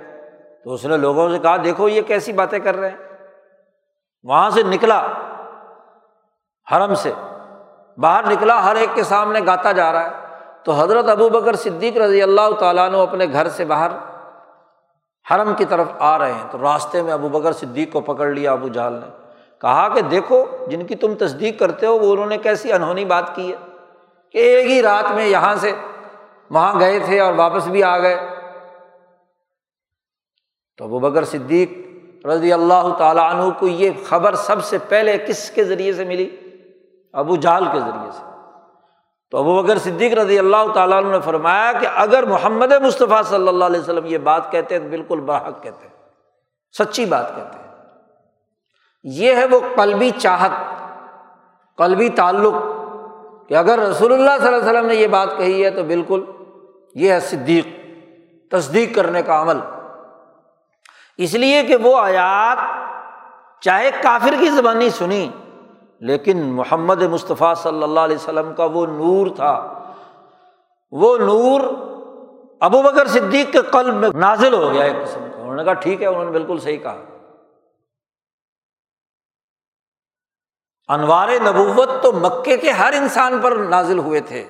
تو 0.65 0.73
اس 0.73 0.85
نے 0.85 0.97
لوگوں 0.97 1.29
سے 1.31 1.39
کہا، 1.39 1.57
دیکھو 1.65 1.89
یہ 1.89 2.03
کیسی 2.03 2.33
باتیں 2.33 2.59
کر 2.59 2.77
رہے 2.77 2.89
ہیں۔ 2.89 2.97
وہاں 4.23 4.51
سے 4.51 4.63
نکلا 4.63 5.07
حرم 6.73 6.95
سے۔ 6.95 7.13
باہر 8.01 8.31
نکلا، 8.31 8.65
ہر 8.65 8.77
ایک 8.77 8.89
کے 8.95 9.03
سامنے 9.03 9.41
گاتا 9.47 9.73
جا 9.73 9.93
رہا 9.93 10.05
ہے۔ 10.05 10.29
تو 10.65 10.73
حضرت 10.73 11.09
ابو 11.09 11.29
بکر 11.29 11.57
صدیق 11.57 11.97
رضی 11.97 12.23
اللہ 12.23 12.51
تعالیٰ 12.59 12.91
نے 12.91 13.03
اپنے 13.03 13.27
گھر 13.33 13.49
سے 13.49 13.65
باہر 13.65 13.91
حرم 15.31 15.55
کی 15.55 15.65
طرف 15.65 15.87
آ 15.99 16.19
رہے 16.19 16.33
ہیں۔ 16.33 16.45
تو 16.51 16.59
راستے 16.63 17.03
میں 17.03 17.13
ابو 17.13 17.29
بکر 17.29 17.53
صدیق 17.53 17.93
کو 17.93 18.01
پکڑ 18.01 18.27
لیا 18.27 18.53
ابو 18.53 18.69
جہل 18.69 18.93
نے۔ 18.93 19.07
کہا 19.61 19.89
کہ 19.89 20.01
دیکھو، 20.01 20.45
جن 20.71 20.87
کی 20.87 20.95
تم 20.95 21.15
تصدیق 21.15 21.61
کرتے 21.61 21.87
ہو، 21.87 21.99
وہ 21.99 22.13
انہوں 22.13 22.27
نے 22.27 22.39
کیسی 22.39 22.73
انہونی 22.73 23.05
بات 23.05 23.35
کی 23.35 23.53
ہے 23.53 23.57
کہ 24.33 24.39
ایک 24.39 24.67
ہی 24.67 24.83
رات 24.83 25.11
میں 25.11 25.27
یہاں 25.27 25.55
سے 25.55 25.73
وہاں 26.51 26.81
گئے 26.81 26.99
تھے 26.99 27.21
اور 27.21 27.35
واپس 27.35 27.67
بھی 27.67 27.83
آ 27.83 27.99
گئے۔ 27.99 28.29
تو 30.77 30.85
ابو 30.85 30.99
بکر 30.99 31.25
صدیق 31.25 31.73
رضی 32.27 32.53
اللہ 32.53 32.95
تعالیٰ 32.99 33.35
عنہ 33.35 33.51
کو 33.59 33.67
یہ 33.67 33.91
خبر 34.09 34.35
سب 34.35 34.65
سے 34.65 34.79
پہلے 34.89 35.19
کس 35.19 35.51
کے 35.51 35.65
ذریعے 35.65 35.93
سے 35.93 36.05
ملی؟ 36.05 36.37
ابو 37.13 37.37
جال 37.37 37.65
کے 37.73 37.81
ذریعے 37.81 38.11
سے۔ 38.13 38.25
تو 39.31 39.39
ابو 39.39 39.63
بکر 39.63 39.79
صدیق 39.79 40.19
رضی 40.19 40.39
اللہ 40.39 40.73
تعالیٰ 40.75 40.99
عنہ 40.99 41.09
نے 41.09 41.21
فرمایا 41.21 41.73
کہ 41.73 41.87
اگر 41.95 42.27
محمد 42.27 42.73
مصطفیٰ 42.73 43.23
صلی 43.23 43.49
اللہ 43.49 43.65
علیہ 43.65 43.81
وسلم 43.81 44.07
یہ 44.07 44.19
بات 44.19 44.53
کہتے 44.53 44.75
ہیں 44.75 44.83
تو 44.83 44.89
بالکل 44.89 45.21
برحق 45.21 45.63
کہتے 45.63 45.87
ہیں۔ 45.87 45.95
سچی 46.79 47.05
بات 47.05 47.37
کہتے 47.37 47.59
ہیں۔ 47.59 47.69
یہ 49.03 49.35
ہے 49.35 49.45
وہ 49.45 49.61
قلبی 49.77 50.11
چاہت، 50.11 50.51
قلبی 51.77 52.09
تعلق 52.09 52.55
کہ 53.49 53.55
اگر 53.55 53.79
رسول 53.79 54.13
اللہ 54.13 54.31
صلی 54.39 54.47
اللہ 54.47 54.57
علیہ 54.57 54.71
وسلم 54.71 54.87
نے 54.87 54.95
یہ 54.95 55.07
بات 55.07 55.29
کہی 55.37 55.65
ہے 55.65 55.71
تو 55.71 55.85
بالکل 55.85 56.25
یہ 56.95 57.13
ہے 57.13 57.21
صدیق، 57.21 57.67
تصدیق 58.51 58.95
کرنے 58.95 59.23
کا 59.23 59.43
عمل۔ 59.43 59.59
اس 61.17 61.35
لیے 61.35 61.63
کہ 61.63 61.77
وہ 61.77 62.01
آیات 62.01 62.59
چاہے 63.63 63.91
کافر 64.03 64.35
کی 64.41 64.47
زبانی 64.47 64.91
سنی 64.91 65.29
لیکن 66.01 66.37
محمد 66.45 67.03
مصطفیٰ 67.03 67.55
صلی 67.55 67.83
اللہ 67.83 68.01
علیہ 68.01 68.17
وسلم 68.17 68.55
کا 68.55 68.65
وہ 68.65 68.87
نور 68.87 69.27
تھا۔ 69.37 69.83
وہ 70.91 71.19
نور 71.19 71.61
ابو 72.61 72.83
بکر 72.83 73.07
صدیق 73.07 73.53
کے 73.53 73.59
قلب 73.63 73.95
میں 73.95 74.11
نازل 74.15 74.55
ہو 74.55 74.73
گیا 74.73 74.85
ایک 74.85 74.97
قسم 75.05 75.21
کا۔ 75.35 75.41
انہوں 75.41 75.57
نے 75.57 75.65
کہا، 75.65 75.73
ٹھیک 75.73 76.03
ہے، 76.03 76.07
انہوں 76.07 76.25
نے 76.25 76.31
بالکل 76.31 76.59
صحیح 76.59 76.79
کہا۔ 76.79 76.97
انوار 80.89 81.29
نبوت 81.29 81.89
تو 82.03 82.13
مکے 82.13 82.57
کے 82.57 82.71
ہر 82.71 82.93
انسان 82.97 83.39
پر 83.43 83.53
نازل 83.57 83.99
ہوئے 83.99 84.21
تھے۔ 84.21 84.45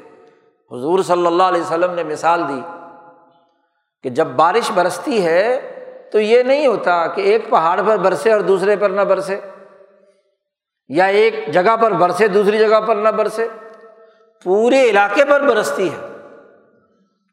حضور 0.70 0.98
صلی 0.98 1.26
اللہ 1.26 1.42
علیہ 1.42 1.60
وسلم 1.60 1.94
نے 1.94 2.02
مثال 2.02 2.48
دی 2.48 2.60
کہ 4.02 4.10
جب 4.10 4.26
بارش 4.26 4.70
برستی 4.74 5.24
ہے 5.24 5.74
تو 6.12 6.20
یہ 6.20 6.42
نہیں 6.42 6.66
ہوتا 6.66 7.06
کہ 7.06 7.20
ایک 7.20 7.50
پہاڑ 7.50 7.80
پر 7.86 7.96
برسے 7.96 8.32
اور 8.32 8.40
دوسرے 8.40 8.76
پر 8.76 8.90
نہ 8.90 9.00
برسے۔ 9.00 9.40
یا 10.88 11.04
ایک 11.04 11.52
جگہ 11.52 11.76
پر 11.76 11.90
برسے، 11.90 12.28
دوسری 12.28 12.58
جگہ 12.58 12.80
پر 12.80 12.96
نہ 12.96 13.08
برسے، 13.08 13.48
پورے 14.44 14.82
علاقے 14.82 15.24
پر 15.24 15.40
برستی 15.40 15.88
ہے۔ 15.92 16.08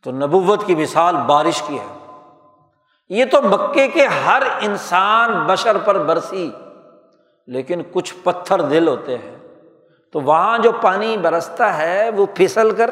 تو 0.03 0.11
نبوت 0.11 0.65
کی 0.65 0.75
مثال 0.75 1.15
بارش 1.15 1.61
کی 1.61 1.79
ہے۔ 1.79 2.11
یہ 3.09 3.25
تو 3.31 3.41
مکے 3.41 3.87
کے 3.87 4.05
ہر 4.05 4.43
انسان 4.61 5.45
بشر 5.47 5.77
پر 5.77 5.97
برسی، 5.97 6.51
لیکن 7.47 7.81
کچھ 7.91 8.13
پتھر 8.23 8.59
دل 8.59 8.87
ہوتے 8.87 9.17
ہیں۔ 9.17 9.35
تو 10.11 10.21
وہاں 10.21 10.57
جو 10.57 10.71
پانی 10.71 11.17
برستا 11.17 11.77
ہے، 11.77 12.09
وہ 12.09 12.25
پھسل 12.35 12.71
کر، 12.71 12.89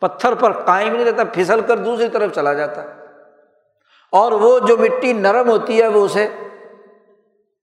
پتھر 0.00 0.34
پر 0.34 0.52
قائم 0.52 0.92
نہیں 0.92 1.04
رہتا، 1.04 1.22
پھسل 1.24 1.60
کر 1.60 1.76
دوسری 1.76 2.08
طرف 2.08 2.34
چلا 2.34 2.52
جاتا 2.52 2.82
ہے۔ 2.82 2.88
اور 4.12 4.32
وہ 4.32 4.58
جو 4.58 4.76
مٹی 4.76 5.12
نرم 5.12 5.50
ہوتی 5.50 5.82
ہے، 5.82 5.86
وہ 5.86 6.04
اسے 6.04 6.28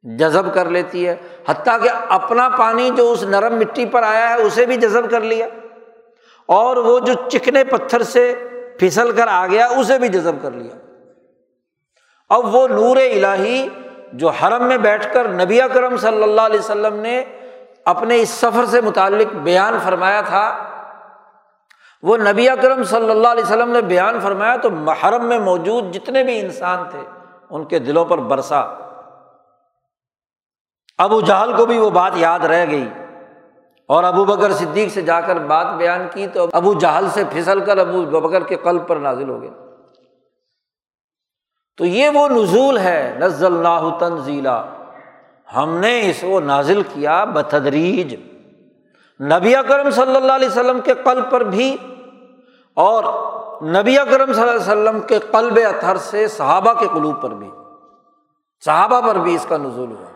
جذب 0.06 0.54
کر 0.54 0.66
لیتی 0.66 1.08
ہے، 1.08 1.16
حتیٰ 1.48 1.84
کہ 1.84 1.90
اپنا 2.10 2.50
پانی 2.50 2.90
جو 2.90 3.12
اس 3.12 3.24
نرم 3.24 3.56
مٹی 3.56 3.86
پر 3.86 4.04
آیا 4.04 4.30
ہے، 4.30 4.42
اسے 4.42 4.66
بھی 4.66 4.76
جذب 4.76 5.12
کر 5.12 5.22
لیا۔ 5.22 5.48
اور 6.46 6.78
وہ 6.78 7.00
جو 7.00 7.14
چکنے 7.14 7.64
پتھر 7.64 8.04
سے 8.04 8.48
پھسل 8.80 9.12
کر 9.12 9.28
آ 9.28 9.48
گیا، 9.48 9.66
اسے 9.66 10.00
بھی 10.00 10.08
جذب 10.08 10.36
کر 10.42 10.52
لیا۔ 10.52 10.76
اب 12.30 12.56
وہ 12.56 12.68
نور 12.68 12.98
الہی 12.98 13.70
جو 14.14 14.30
حرم 14.30 14.68
میں 14.68 14.78
بیٹھ 14.78 15.14
کر 15.14 15.28
نبی 15.28 15.60
کرم 15.74 15.98
صلی 15.98 16.24
اللہ 16.24 16.42
علیہ 16.42 16.60
وسلم 16.60 16.96
نے 16.96 17.24
اپنے 17.86 18.20
اس 18.20 18.30
سفر 18.30 18.66
سے 18.66 18.82
متعلق 18.82 19.36
بیان 19.36 19.78
فرمایا 19.84 20.22
تھا، 20.22 20.58
وہ 22.04 22.18
نبی 22.18 22.50
اکرم 22.50 22.84
صلی 22.84 23.10
اللہ 23.10 23.28
علیہ 23.28 23.44
وسلم 23.44 23.70
نے 23.70 23.82
بیان 23.82 24.20
فرمایا 24.20 24.56
تو 24.56 24.70
حرم 24.90 25.26
میں 25.26 25.40
موجود 25.40 25.94
جتنے 25.94 26.24
بھی 26.24 26.40
انسان 26.40 26.84
تھے، 26.92 27.00
ان 27.50 27.66
کے 27.66 27.80
دلوں 27.80 28.06
پر 28.06 28.18
برسا۔ 28.18 28.85
ابو 30.98 31.22
جہل 31.22 31.56
کو 31.58 31.66
بھی 31.66 31.78
وہ 31.78 31.90
بات 31.90 32.12
یاد 32.16 32.40
رہ 32.40 32.66
گئی۔ 32.72 32.90
اور 33.88 34.04
ابو 34.04 34.26
بکر 34.26 34.52
صدیق 34.52 34.94
سے 34.94 35.02
جا 35.02 35.22
کر 35.22 35.36
بات 35.36 35.68
بیان 35.78 36.08
کی 36.14 36.28
تو 36.28 36.48
ابو 36.54 36.74
جہل 36.74 37.08
سے 37.10 37.24
پھسل 37.32 37.60
کر 37.60 37.78
ابو 37.78 38.20
بکر 38.20 38.44
کے 38.44 38.56
قلب 38.56 38.88
پر 38.88 38.96
نازل 38.96 39.30
ہو 39.30 39.42
گئے۔ 39.42 39.50
تو 41.78 41.86
یہ 41.86 42.10
وہ 42.10 42.28
نزول 42.28 42.78
ہے 42.78 43.16
نزل 43.20 43.46
اللہ 43.46 43.98
تنزیلا۔ 44.00 44.64
ہم 45.56 45.78
نے 45.78 46.10
اس 46.10 46.22
کو 46.22 46.40
نازل 46.40 46.82
کیا 46.82 47.24
بتدریج۔ 47.24 48.16
نبی 49.22 49.56
اکرم 49.56 49.90
صلی 49.90 50.16
اللہ 50.16 50.34
علیہ 50.34 50.48
وسلم 50.48 50.80
کے 50.80 50.94
قلب 51.04 51.32
پر 51.32 51.44
بھی 51.44 51.78
اور 52.74 53.04
نبی 53.64 54.00
اکرم 54.00 54.34
صلی 54.34 54.42
اللہ 54.42 54.52
علیہ 54.52 54.62
وسلم 54.62 55.00
کے 55.00 55.20
قلب 55.20 55.60
اطہر 55.66 55.98
سے 55.98 56.28
صحابہ 56.28 56.74
کے 56.74 56.88
قلوب 56.94 57.22
پر 57.22 57.30
بھی۔ 57.30 57.50
صحابہ 58.66 59.02
پر 59.08 59.16
بھی 59.16 59.36
اس 59.36 59.46
کا 59.50 59.58
نزول 59.58 59.92
ہوا۔ 59.92 60.15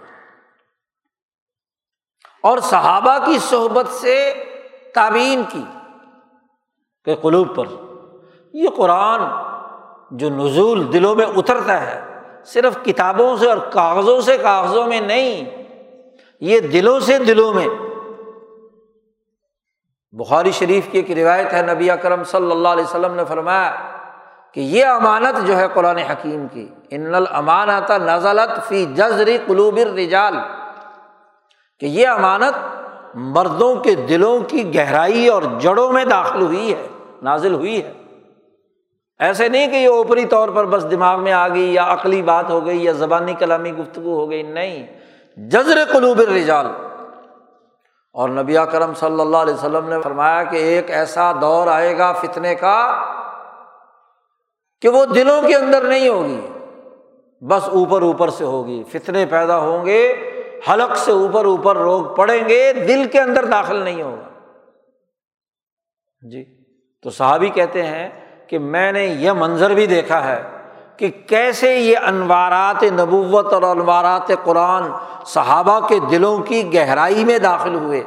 اور 2.44 2.58
صحابہ 2.58 3.18
کی 3.26 3.38
صحبت 3.40 3.88
سے 3.88 4.34
تعبین 4.96 5.44
کی 5.50 5.64
کہ 7.06 7.16
قلوب 7.16 7.56
پر 7.56 7.66
یہ 8.54 8.70
قرآن 8.76 9.22
جو 10.12 10.30
نزول 10.30 10.94
دلوں 10.94 11.16
میں 11.16 11.26
اترتا 11.26 11.82
ہے، 11.82 12.02
صرف 12.46 12.78
کتابوں 12.84 13.38
سے 13.38 13.50
اور 13.50 13.58
کاغذوں 13.58 14.22
سے، 14.22 14.38
کاغذوں 14.38 14.88
میں 14.88 15.00
نہیں، 15.00 15.64
یہ 16.42 16.60
دلوں 16.60 17.00
سے 17.00 17.18
دلوں 17.18 17.54
میں۔ 17.54 17.68
بخاری 20.12 20.52
شریف 20.52 20.88
کی 20.92 20.98
ایک 20.98 21.12
روایت 21.18 21.54
ہے، 21.54 21.62
نبی 21.62 21.92
اکرم 21.92 22.24
صلی 22.24 22.52
اللہ 22.52 22.68
علیہ 22.68 22.84
وسلم 22.84 23.14
نے 23.14 23.26
فرمایا 23.26 23.72
کہ 24.54 24.60
یہ 24.60 24.86
امانت 24.86 25.48
جو 25.48 25.58
ہے 25.58 25.68
قرآن 25.74 25.98
حکیم 25.98 26.48
کی، 26.48 26.68
ان 26.90 27.16
المانت 27.16 27.92
نزلت 27.92 28.68
فی 28.68 28.86
جزری 28.86 29.38
قلوب 29.46 29.78
الرجال 29.78 30.38
کہ 31.80 31.86
یہ 31.86 32.08
امانت 32.08 32.54
مردوں 33.16 33.76
کے 33.76 33.96
دلوں 33.96 34.40
کی 34.48 34.76
گہرائی 34.76 35.28
اور 35.28 35.44
جڑوں 35.60 35.92
میں 35.92 36.06
داخل 36.06 36.42
ہوئی 36.42 36.74
ہے، 36.74 36.88
نازل 37.22 37.54
ہوئی 37.54 37.84
ہے۔ 37.84 37.94
ایسے 39.20 39.50
نہیں 39.50 39.68
کہ 39.68 39.76
یہ 39.76 39.88
اوپری 39.88 40.26
طور 40.26 40.50
پر 40.50 40.66
بس 40.66 40.92
دماغ 40.92 41.24
میں 41.24 41.32
آ 41.32 41.48
گئی 41.48 41.74
یا 41.74 41.94
عقلی 41.94 42.22
بات 42.22 42.50
ہو 42.50 42.66
گئی 42.66 42.84
یا 42.84 42.92
زبانی 42.92 43.34
کلامی 43.34 43.72
گفتگو 43.72 44.20
ہو 44.20 44.30
گئی، 44.30 44.44
نہیں۔ 44.44 44.88
جزر 45.38 45.80
قلوب 45.92 46.20
الرجال۔ 46.20 46.68
اور 48.14 48.30
نبی 48.30 48.56
کرم 48.72 48.94
صلی 48.94 49.22
اللہ 49.22 49.38
علیہ 49.38 49.54
وسلم 49.54 49.90
نے 49.90 50.02
فرمایا 50.02 50.44
کہ 50.44 50.58
ایک 50.58 50.92
ایسا 50.92 51.32
دور 51.42 51.68
آئے 51.68 51.98
گا 51.98 52.12
فتنے 52.12 52.56
کا 52.56 53.04
کہ 54.82 54.90
وہ 54.90 55.06
دلوں 55.06 55.42
کے 55.42 55.56
اندر 55.56 55.82
نہیں 55.82 56.10
ہوگی، 56.10 56.42
بس 57.42 57.70
اوپر 57.70 58.02
اوپر 58.02 58.30
سے 58.30 58.46
ہوگی، 58.46 58.84
فتنے 58.92 59.26
پیدا 59.26 59.58
ہوں 59.58 59.86
گے۔ 59.86 60.16
حلق 60.70 60.98
سے 60.98 61.12
اوپر 61.12 61.46
اوپر 61.46 61.78
روگ 61.78 62.06
پڑیں 62.06 62.50
گے، 62.50 62.74
دل 62.74 63.08
کے 63.08 63.20
اندر 63.20 63.46
داخل 63.46 63.76
نہیں 63.76 64.02
ہوگا۔ 64.02 64.30
جی 66.32 66.46
تو 67.04 67.10
صحابی 67.10 67.50
کہتے 67.50 67.84
ہیں 67.84 68.10
کہ 68.48 68.60
میں 68.60 68.92
نے 68.92 69.06
یہ 69.06 69.32
منظر 69.32 69.74
بھی 69.74 69.86
دیکھا 69.86 70.24
ہے 70.24 70.44
کہ 70.98 71.10
کیسے 71.28 71.76
یہ 71.76 71.98
انوارات 71.98 72.84
نبوت 72.84 73.54
اور 73.54 73.64
انوارات 73.64 74.32
قرآن 74.44 74.84
صحابہ 75.26 75.88
کے 75.88 76.00
دلوں 76.12 76.38
کی 76.38 76.74
گہرائی 76.74 77.26
میں 77.26 77.40
داخل 77.40 77.76
ہوئے۔ 77.76 78.04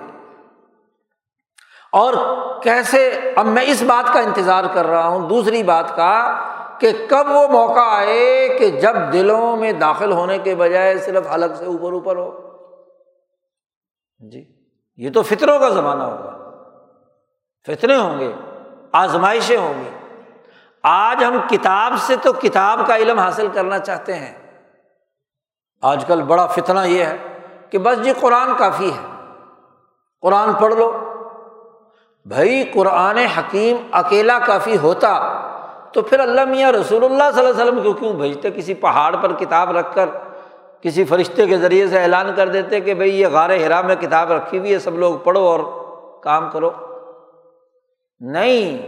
اور 1.93 2.15
کیسے، 2.63 3.33
اب 3.37 3.47
میں 3.47 3.65
اس 3.67 3.83
بات 3.83 4.15
کا 4.15 4.21
انتظار 4.21 4.65
کر 4.73 4.87
رہا 4.87 5.07
ہوں، 5.07 5.29
دوسری 5.29 5.63
بات 5.63 5.97
کا 5.97 6.39
کہ 6.83 7.07
کب 7.09 7.27
وہ 7.29 7.49
موقع 7.49 7.81
آئے 7.81 8.49
کہ 8.59 8.71
جب 8.71 8.97
دلوں 9.13 9.57
میں 9.57 9.73
داخل 9.73 10.13
ہونے 10.13 10.39
کے 10.39 10.55
بجائے 10.55 10.99
صرف 10.99 11.25
الگ 11.29 11.47
سے 11.59 11.65
اوپر 11.65 11.93
اوپر 11.93 12.17
ہو۔ 12.17 12.41
جی 14.19 14.55
یہ 14.97 15.11
تو 15.11 15.23
فطروں 15.23 15.59
کا 15.59 15.69
زمانہ 15.69 16.03
ہوگا۔ 16.03 16.51
فطرے 17.67 17.97
ہوں 17.97 18.19
گے، 18.19 18.33
آزمائشیں 18.93 19.57
ہوں 19.57 19.75
گی۔ 19.81 19.91
آج 20.83 21.25
ہم 21.25 21.37
کتاب 21.51 21.93
سے 21.99 22.17
تو 22.17 22.33
کتاب 22.33 22.81
کا 22.87 22.97
علم 22.97 23.19
حاصل 23.19 23.49
کرنا 23.49 23.79
چاہتے 23.79 24.15
ہیں۔ 24.15 24.63
آج 25.83 26.05
کل 26.05 26.23
بڑا 26.23 26.47
فتنا 26.47 26.85
یہ 26.85 27.05
ہے 27.05 27.17
کہ 27.71 27.79
بس 27.79 28.05
جی 28.05 28.13
قرآن 28.21 28.53
کافی 28.59 28.91
ہے۔ 28.93 29.33
قرآن 30.21 30.53
پڑھ 30.53 30.75
لو۔ 30.75 30.99
بھائی 32.25 32.65
قرآن 32.65 33.17
حکیم 33.17 33.77
اکیلا 33.93 34.39
کافی 34.39 34.77
ہوتا۔ 34.77 35.39
تو 35.95 36.03
پھر 36.03 36.21
اللہ 36.21 36.45
میاں 36.45 36.73
رسول 36.73 37.05
اللہ 37.05 37.31
صلی 37.35 37.47
اللہ 37.47 37.51
علیہ 37.51 37.63
وسلم 37.63 37.83
کو 37.83 37.93
کیوں 37.93 38.13
بھیجتے؟ 38.13 38.51
کسی 38.51 38.75
پہاڑ 38.75 39.17
پر 39.17 39.33
کتاب 39.33 39.77
رکھ 39.77 39.95
کر، 39.95 40.09
کسی 40.81 41.05
فرشتے 41.05 41.47
کے 41.47 41.59
ذریعے 41.59 41.87
سے 41.89 42.03
اعلان 42.03 42.31
کر 42.37 42.49
دیتے 42.49 42.81
کہ 42.81 42.95
بھائی 42.95 43.21
یہ 43.21 43.27
غار 43.27 43.51
ہرا 43.51 43.81
میں 43.81 43.95
کتاب 43.95 44.33
رکھی 44.33 44.59
ہوئی 44.59 44.73
ہے، 44.75 44.79
سب 44.79 44.99
لوگ 44.99 45.15
پڑھو 45.15 45.47
اور 45.47 45.61
کام 46.23 46.51
کرو۔ 46.51 46.71
نہیں، 48.21 48.79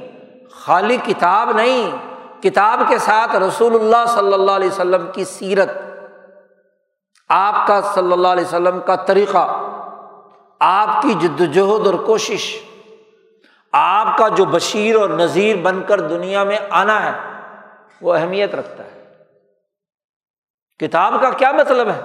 خالی 0.54 0.96
کتاب 1.06 1.52
نہیں، 1.52 1.90
کتاب 2.42 2.80
کے 2.88 2.98
ساتھ 2.98 3.36
رسول 3.36 3.74
اللہ 3.74 4.04
صلی 4.06 4.32
اللہ 4.32 4.52
علیہ 4.52 4.68
وسلم 4.68 5.06
کی 5.12 5.24
سیرت، 5.24 5.70
آپ 7.30 7.66
کا 7.66 7.80
صلی 7.94 8.12
اللہ 8.12 8.28
علیہ 8.28 8.44
وسلم 8.44 8.80
کا 8.80 8.96
طریقہ، 8.96 9.46
آپ 10.60 11.02
کی 11.02 11.14
جد 11.14 11.40
وجہد 11.40 11.86
اور 11.86 11.94
کوشش۔ 11.94 12.63
آپ 13.76 14.18
کا 14.18 14.28
جو 14.28 14.44
بشیر 14.44 14.96
اور 14.96 15.08
نذیر 15.08 15.56
بن 15.56 15.82
کر 15.82 16.00
دنیا 16.00 16.44
میں 16.44 16.58
آنا 16.70 17.12
ہے، 17.12 17.12
وہ 18.00 18.14
اہمیت 18.14 18.54
رکھتا 18.54 18.84
ہے۔ 18.84 19.14
کتاب 20.78 21.14
کا 21.20 21.30
کیا 21.30 21.52
مطلب 21.52 21.88
ہے؟ 21.88 22.00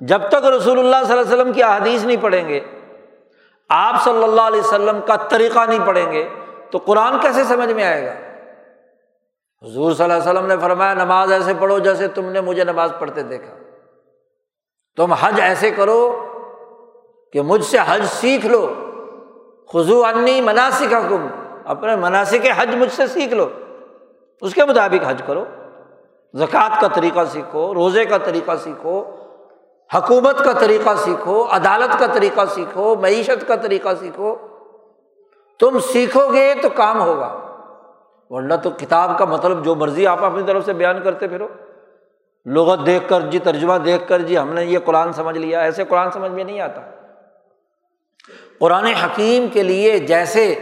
جب 0.00 0.28
تک 0.28 0.34
رسول 0.34 0.78
اللہ 0.78 1.06
صلی 1.06 1.18
اللہ 1.18 1.22
علیہ 1.22 1.34
وسلم 1.34 1.52
کی 1.52 1.62
احادیث 1.62 2.04
نہیں 2.04 2.16
پڑھیں 2.20 2.48
گے، 2.48 2.60
آپ 3.68 4.04
صلی 4.04 4.22
اللہ 4.22 4.40
علیہ 4.40 4.60
وسلم 4.60 5.00
کا 5.06 5.16
طریقہ 5.16 5.58
نہیں 5.68 5.86
پڑھیں 5.86 6.12
گے، 6.12 6.28
تو 6.70 6.78
قرآن 6.78 7.20
کیسے 7.20 7.44
سمجھ 7.44 7.72
میں 7.72 7.84
آئے 7.84 8.06
گا؟ 8.06 8.12
حضور 9.62 9.92
صلی 9.92 10.04
اللہ 10.04 10.14
علیہ 10.14 10.30
وسلم 10.30 10.46
نے 10.46 10.56
فرمایا، 10.56 10.94
نماز 10.94 11.32
ایسے 11.32 11.52
پڑھو 11.58 11.78
جیسے 11.78 12.08
تم 12.08 12.24
نے 12.24 12.40
مجھے 12.40 12.64
نماز 12.64 12.92
پڑھتے 12.98 13.22
دیکھا۔ 13.22 13.54
تم 14.96 15.12
حج 15.12 15.40
ایسے 15.40 15.70
کرو 15.70 16.28
کہ 17.32 17.42
مجھ 17.42 17.64
سے 17.64 17.78
حج 17.86 18.04
سیکھ 18.04 18.46
لو۔ 18.46 18.91
خزو 19.72 20.04
انی 20.04 20.40
مناسب 20.40 20.94
حکم 20.94 21.26
اپنے 21.64 21.96
مناسب 21.96 22.46
حج 22.56 22.76
مجھ 22.76 22.92
سے 22.92 23.06
سیکھ 23.06 23.34
لو۔ 23.34 23.48
اس 24.40 24.54
کے 24.54 24.64
مطابق 24.64 25.04
حج 25.06 25.22
کرو۔ 25.26 25.44
زکوٰۃ 26.34 26.80
کا 26.80 26.88
طریقہ 26.88 27.20
سیکھو، 27.28 27.74
روزے 27.74 28.04
کا 28.04 28.18
طریقہ 28.18 28.50
سیکھو، 28.56 29.04
حکومت 29.94 30.44
کا 30.44 30.52
طریقہ 30.52 30.90
سیکھو، 30.96 31.46
عدالت 31.50 31.98
کا 31.98 32.06
طریقہ 32.06 32.40
سیکھو، 32.50 32.96
معیشت 32.96 33.48
کا 33.48 33.56
طریقہ 33.56 33.88
سیکھو۔ 34.00 34.36
تم 35.60 35.78
سیکھو 35.78 36.32
گے 36.32 36.54
تو 36.62 36.68
کام 36.68 37.00
ہوگا۔ 37.00 37.38
ورنہ 38.30 38.54
تو 38.62 38.70
کتاب 38.70 39.18
کا 39.18 39.24
مطلب 39.24 39.64
جو 39.64 39.74
مرضی 39.74 40.06
آپ 40.06 40.24
اپنی 40.24 40.42
طرف 40.46 40.64
سے 40.64 40.72
بیان 40.72 41.02
کرتے 41.02 41.28
پھرو۔ 41.28 41.48
لغت 42.46 42.86
دیکھ 42.86 43.08
کر 43.08 43.20
جی 43.20 43.38
ترجمہ 43.38 43.74
دیکھ 43.74 44.08
کر 44.08 44.18
جی 44.18 44.38
ہم 44.38 44.52
نے 44.52 44.64
یہ 44.64 44.78
قرآن 44.84 45.12
سمجھ 45.12 45.38
لیا، 45.38 45.60
ایسے 45.60 45.84
قرآن 45.84 46.10
سمجھ 46.10 46.32
میں 46.32 46.44
نہیں 46.44 46.60
آتا۔ 46.60 46.80
قرآن 48.62 48.84
حکیم 48.84 49.46
کے 49.52 49.62
لیے 49.62 49.98
جیسے 49.98 50.54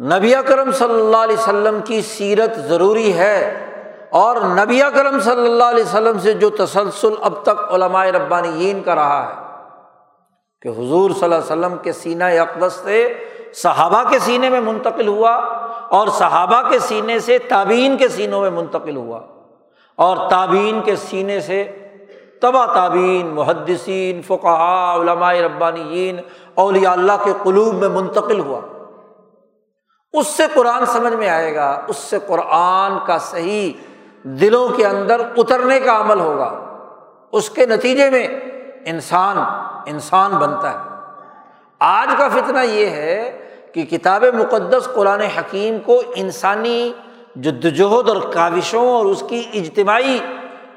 نبی 0.00 0.32
کرم 0.46 0.70
صلی 0.72 0.94
اللہ 0.94 1.16
علیہ 1.16 1.38
وسلم 1.38 1.80
کی 1.80 2.00
سیرت 2.02 2.58
ضروری 2.68 3.12
ہے 3.12 3.38
اور 4.10 4.36
نبی 4.36 4.80
کرم 4.94 5.18
صلی 5.20 5.46
اللہ 5.46 5.64
علیہ 5.64 5.84
وسلم 5.84 6.18
سے 6.18 6.32
جو 6.34 6.50
تسلسل 6.50 7.14
اب 7.22 7.42
تک 7.42 7.72
علماء 7.72 8.04
ربانیین 8.06 8.82
کا 8.82 8.94
رہا 8.94 9.22
ہے 9.28 9.40
کہ 10.62 10.68
حضور 10.68 11.10
صلی 11.10 11.24
اللہ 11.24 11.34
علیہ 11.34 11.52
وسلم 11.52 11.76
کے 11.82 11.92
سینہ 11.92 12.24
اقدس 12.40 12.80
سے 12.84 13.02
صحابہ 13.54 14.02
کے 14.10 14.18
سینے 14.18 14.50
میں 14.50 14.60
منتقل 14.60 15.08
ہوا 15.08 15.36
اور 15.90 16.08
صحابہ 16.18 16.62
کے 16.70 16.78
سینے 16.78 17.18
سے 17.18 17.38
تعبین 17.38 17.96
کے 17.96 18.08
سینوں 18.08 18.40
میں 18.40 18.50
منتقل 18.50 18.96
ہوا 18.96 19.20
اور 19.98 20.28
تعبین 20.30 20.80
کے 20.82 20.96
سینے 20.96 21.40
سے 21.40 21.64
تبا 22.42 22.66
تعبین 22.66 23.26
محدثین 23.26 24.22
فقہ 24.22 24.98
علماء 25.00 25.32
ربانیین، 25.32 26.20
اولیاء 26.54 26.92
اللہ 26.92 27.12
کے 27.24 27.32
قلوب 27.42 27.74
میں 27.74 27.88
منتقل 27.88 28.40
ہوا۔ 28.40 28.60
اس 30.12 30.26
سے 30.26 30.42
قرآن 30.54 30.86
سمجھ 30.86 31.12
میں 31.12 31.28
آئے 31.28 31.54
گا، 31.54 31.80
اس 31.88 31.96
سے 31.96 32.18
قرآن 32.26 32.92
کا 33.06 33.18
صحیح 33.18 33.72
دلوں 34.22 34.68
کے 34.68 34.86
اندر 34.86 35.20
اترنے 35.36 35.80
کا 35.80 36.00
عمل 36.00 36.20
ہوگا۔ 36.20 36.60
اس 37.32 37.50
کے 37.50 37.66
نتیجے 37.66 38.10
میں 38.10 38.28
انسان 38.84 39.38
انسان 39.86 40.30
بنتا 40.30 40.70
ہے۔ 40.72 40.78
آج 41.78 42.14
کا 42.18 42.28
فتنہ 42.28 42.60
یہ 42.64 42.86
ہے 42.86 43.46
کہ 43.74 43.82
کتاب 43.82 44.24
مقدس 44.34 44.88
قرآن 44.94 45.20
حکیم 45.20 45.78
کو 45.78 46.02
انسانی 46.14 46.92
جدوجہد 47.36 48.08
اور 48.08 48.32
کاوشوں 48.32 48.88
اور 48.88 49.06
اس 49.06 49.24
کی 49.28 49.42
اجتماعی 49.54 50.18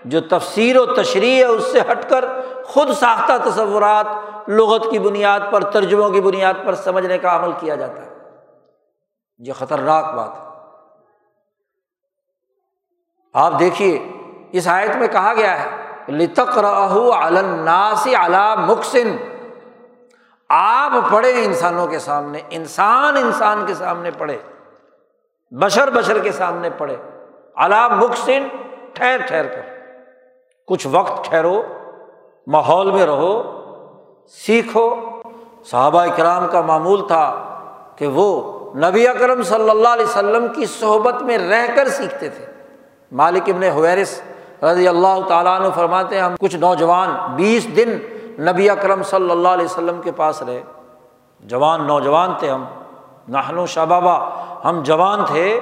جو 0.05 0.21
تفسیر 0.21 0.77
و 0.79 0.85
تشریح 0.85 1.35
ہے 1.35 1.45
اس 1.45 1.71
سے 1.71 1.79
ہٹ 1.81 2.09
کر 2.09 2.25
خود 2.65 2.91
ساختہ 2.91 3.49
تصورات 3.49 4.05
لغت 4.47 4.91
کی 4.91 4.99
بنیاد 4.99 5.39
پر، 5.51 5.63
ترجموں 5.63 6.09
کی 6.09 6.21
بنیاد 6.21 6.53
پر 6.65 6.75
سمجھنے 6.75 7.17
کا 7.17 7.35
عمل 7.35 7.51
کیا 7.59 7.75
جاتا 7.75 8.05
ہے۔ 8.05 8.15
یہ 9.37 9.53
خطرناک 9.53 10.13
بات 10.13 10.29
ہے۔ 10.35 10.45
آپ 13.33 13.59
دیکھیے، 13.59 14.11
اس 14.51 14.67
آیت 14.67 14.95
میں 14.95 15.07
کہا 15.07 15.33
گیا 15.37 15.63
ہے 15.63 15.69
لتک 16.11 16.57
رہو 16.57 17.13
الناسی 17.13 18.15
علا 18.15 18.55
مکسن 18.55 19.17
آپ 20.49 20.91
پڑھے 21.11 21.45
انسانوں 21.45 21.87
کے 21.87 21.99
سامنے، 21.99 22.41
انسان 22.49 23.17
انسان 23.17 23.65
کے 23.67 23.73
سامنے 23.73 24.11
پڑھے 24.11 24.37
بشر 25.51 25.89
بشر 25.89 26.19
کے 26.19 26.31
سامنے 26.31 26.69
پڑھے 26.69 26.97
علا 27.55 27.87
مکسن 27.87 28.47
ٹھہر 28.93 29.17
ٹھہر 29.27 29.47
کر۔ 29.47 29.74
کچھ 30.67 30.87
وقت 30.91 31.25
ٹھہرو، 31.25 31.61
ماحول 32.47 32.91
میں 32.91 33.05
رہو، 33.05 33.41
سیکھو۔ 34.27 34.95
صحابہ 35.65 36.05
کرام 36.15 36.47
کا 36.51 36.61
معمول 36.61 37.07
تھا 37.07 37.43
کہ 37.95 38.07
وہ 38.07 38.59
نبی 38.75 39.07
اکرم 39.07 39.41
صلی 39.41 39.69
اللہ 39.69 39.87
علیہ 39.87 40.05
وسلم 40.05 40.47
کی 40.55 40.65
صحبت 40.65 41.21
میں 41.21 41.37
رہ 41.37 41.75
کر 41.75 41.87
سیکھتے 41.87 42.29
تھے۔ 42.29 42.45
مالک 43.11 43.43
ابن 43.47 43.63
حویرس 43.63 44.21
رضی 44.63 44.87
اللہ 44.87 45.27
تعالیٰ 45.27 45.59
عنہ 45.59 45.67
فرماتے 45.75 46.15
ہیں، 46.15 46.21
ہم 46.21 46.35
کچھ 46.39 46.55
نوجوان 46.55 47.35
بیس 47.35 47.75
دن 47.75 47.97
نبی 48.39 48.69
اکرم 48.69 49.03
صلی 49.03 49.31
اللہ 49.31 49.47
علیہ 49.47 49.65
وسلم 49.65 50.01
کے 50.01 50.11
پاس 50.11 50.43
رہے۔ 50.43 50.61
جوان 51.39 51.87
نوجوان 51.87 52.31
تھے 52.39 52.49
ہم 52.49 52.65
نہن 53.27 53.57
و 53.57 53.65
شبابا، 53.65 54.29
ہم 54.65 54.81
جوان 54.83 55.25
تھے۔ 55.25 55.59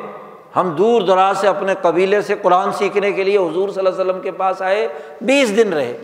ہم 0.56 0.70
دور 0.70 1.02
دراز 1.02 1.38
سے 1.38 1.48
اپنے 1.48 1.74
قبیلے 1.82 2.22
سے 2.22 2.36
قرآن 2.42 2.72
سیکھنے 2.72 3.12
کے 3.12 3.24
لیے 3.24 3.38
حضور 3.38 3.70
صلی 3.70 3.86
اللہ 3.86 3.90
علیہ 3.90 4.12
وسلم 4.12 4.22
کے 4.22 4.32
پاس 4.32 4.62
آئے، 4.62 4.88
بیس 5.22 5.58
دن 5.58 5.74
رہے۔ 5.74 5.98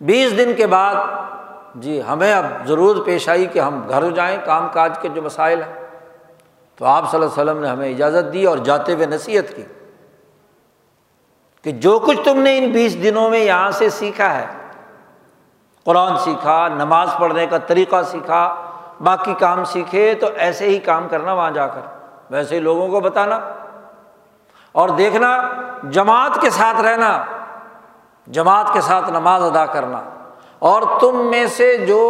بیس 0.00 0.38
دن 0.38 0.54
کے 0.56 0.66
بعد 0.66 0.94
جی 1.74 2.02
ہمیں 2.08 2.32
اب 2.32 2.44
ضرورت 2.66 3.04
پیش 3.06 3.28
آئی 3.28 3.46
کہ 3.46 3.58
ہم 3.58 3.82
گھر 3.88 4.10
جائیں، 4.10 4.38
کام 4.44 4.68
کاج 4.72 4.98
کے 5.00 5.08
جو 5.08 5.22
مسائل 5.22 5.62
ہیں۔ 5.62 5.72
تو 6.76 6.84
آپ 6.84 7.10
صلی 7.10 7.20
اللہ 7.20 7.32
علیہ 7.32 7.50
وسلم 7.50 7.62
نے 7.62 7.68
ہمیں 7.68 7.90
اجازت 7.90 8.32
دی 8.32 8.44
اور 8.44 8.58
جاتے 8.58 8.94
ہوئے 8.94 9.06
نصیحت 9.06 9.56
کی 9.56 9.62
کہ 11.62 11.70
جو 11.70 11.98
کچھ 11.98 12.18
تم 12.24 12.38
نے 12.38 12.58
ان 12.58 12.70
بیس 12.70 13.02
دنوں 13.02 13.30
میں 13.30 13.38
یہاں 13.38 13.70
سے 13.70 13.90
سیکھا 13.90 14.34
ہے، 14.34 14.46
قرآن 15.84 16.18
سیکھا، 16.18 16.68
نماز 16.68 17.08
پڑھنے 17.18 17.46
کا 17.46 17.58
طریقہ 17.58 18.02
سیکھا، 18.02 18.54
باقی 19.00 19.34
کام 19.38 19.64
سیکھے، 19.64 20.14
تو 20.14 20.26
ایسے 20.36 20.64
ہی 20.64 20.78
کام 20.78 21.08
کرنا، 21.08 21.32
وہاں 21.32 21.50
جا 21.50 21.66
کر۔ 21.66 22.01
ویسے 22.32 22.54
ہی 22.54 22.60
لوگوں 22.60 22.88
کو 22.88 23.00
بتانا 23.00 23.40
اور 24.72 24.88
دیکھنا 24.88 25.48
جماعت 25.90 26.40
کے 26.40 26.50
ساتھ 26.50 26.80
رہنا، 26.80 27.24
جماعت 28.26 28.72
کے 28.72 28.80
ساتھ 28.80 29.10
نماز 29.10 29.42
ادا 29.44 29.66
کرنا۔ 29.66 30.00
اور 30.58 30.82
تم 31.00 31.30
میں 31.30 31.46
سے 31.46 31.76
جو 31.76 32.08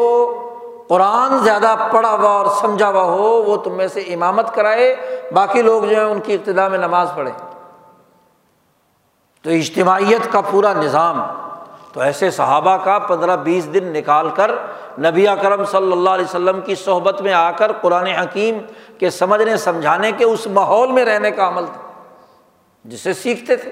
قرآن 0.88 1.38
زیادہ 1.38 1.74
پڑھا 1.92 2.10
ہوا 2.10 2.30
اور 2.30 2.46
سمجھا 2.46 2.88
ہوا 2.88 3.02
ہو، 3.02 3.42
وہ 3.42 3.56
تم 3.56 3.72
میں 3.72 3.88
سے 3.88 4.00
امامت 4.00 4.54
کرائے، 4.54 4.96
باقی 5.34 5.62
لوگ 5.62 5.82
جو 5.82 5.96
ہیں 5.96 6.04
ان 6.04 6.20
کی 6.20 6.34
ابتدا 6.34 6.68
میں 6.68 6.78
نماز 6.78 7.12
پڑھیں۔ 7.14 7.50
تو 9.42 9.50
اجتماعیت 9.50 10.32
کا 10.32 10.40
پورا 10.50 10.72
نظام 10.72 11.22
تو 11.92 12.00
ایسے 12.00 12.30
صحابہ 12.30 12.76
کا 12.84 12.98
پندرہ 12.98 13.36
بیس 13.36 13.74
دن 13.74 13.84
نکال 13.84 14.28
کر 14.30 14.50
نبی 14.98 15.28
اکرم 15.28 15.64
صلی 15.64 15.92
اللہ 15.92 16.10
علیہ 16.10 16.24
وسلم 16.24 16.60
کی 16.60 16.74
صحبت 16.74 17.20
میں 17.20 17.32
آ 17.32 17.50
کر 17.50 17.72
قرآن 17.72 18.06
حکیم 18.06 18.58
کے 18.98 19.10
سمجھنے 19.10 19.56
سمجھانے 19.56 20.12
کے 20.12 20.24
اس 20.24 20.46
ماحول 20.46 20.92
میں 20.92 21.04
رہنے 21.04 21.30
کا 21.30 21.48
عمل 21.48 21.66
تھا، 21.66 21.80
جسے 22.84 23.12
سیکھتے 23.12 23.56
تھے۔ 23.56 23.70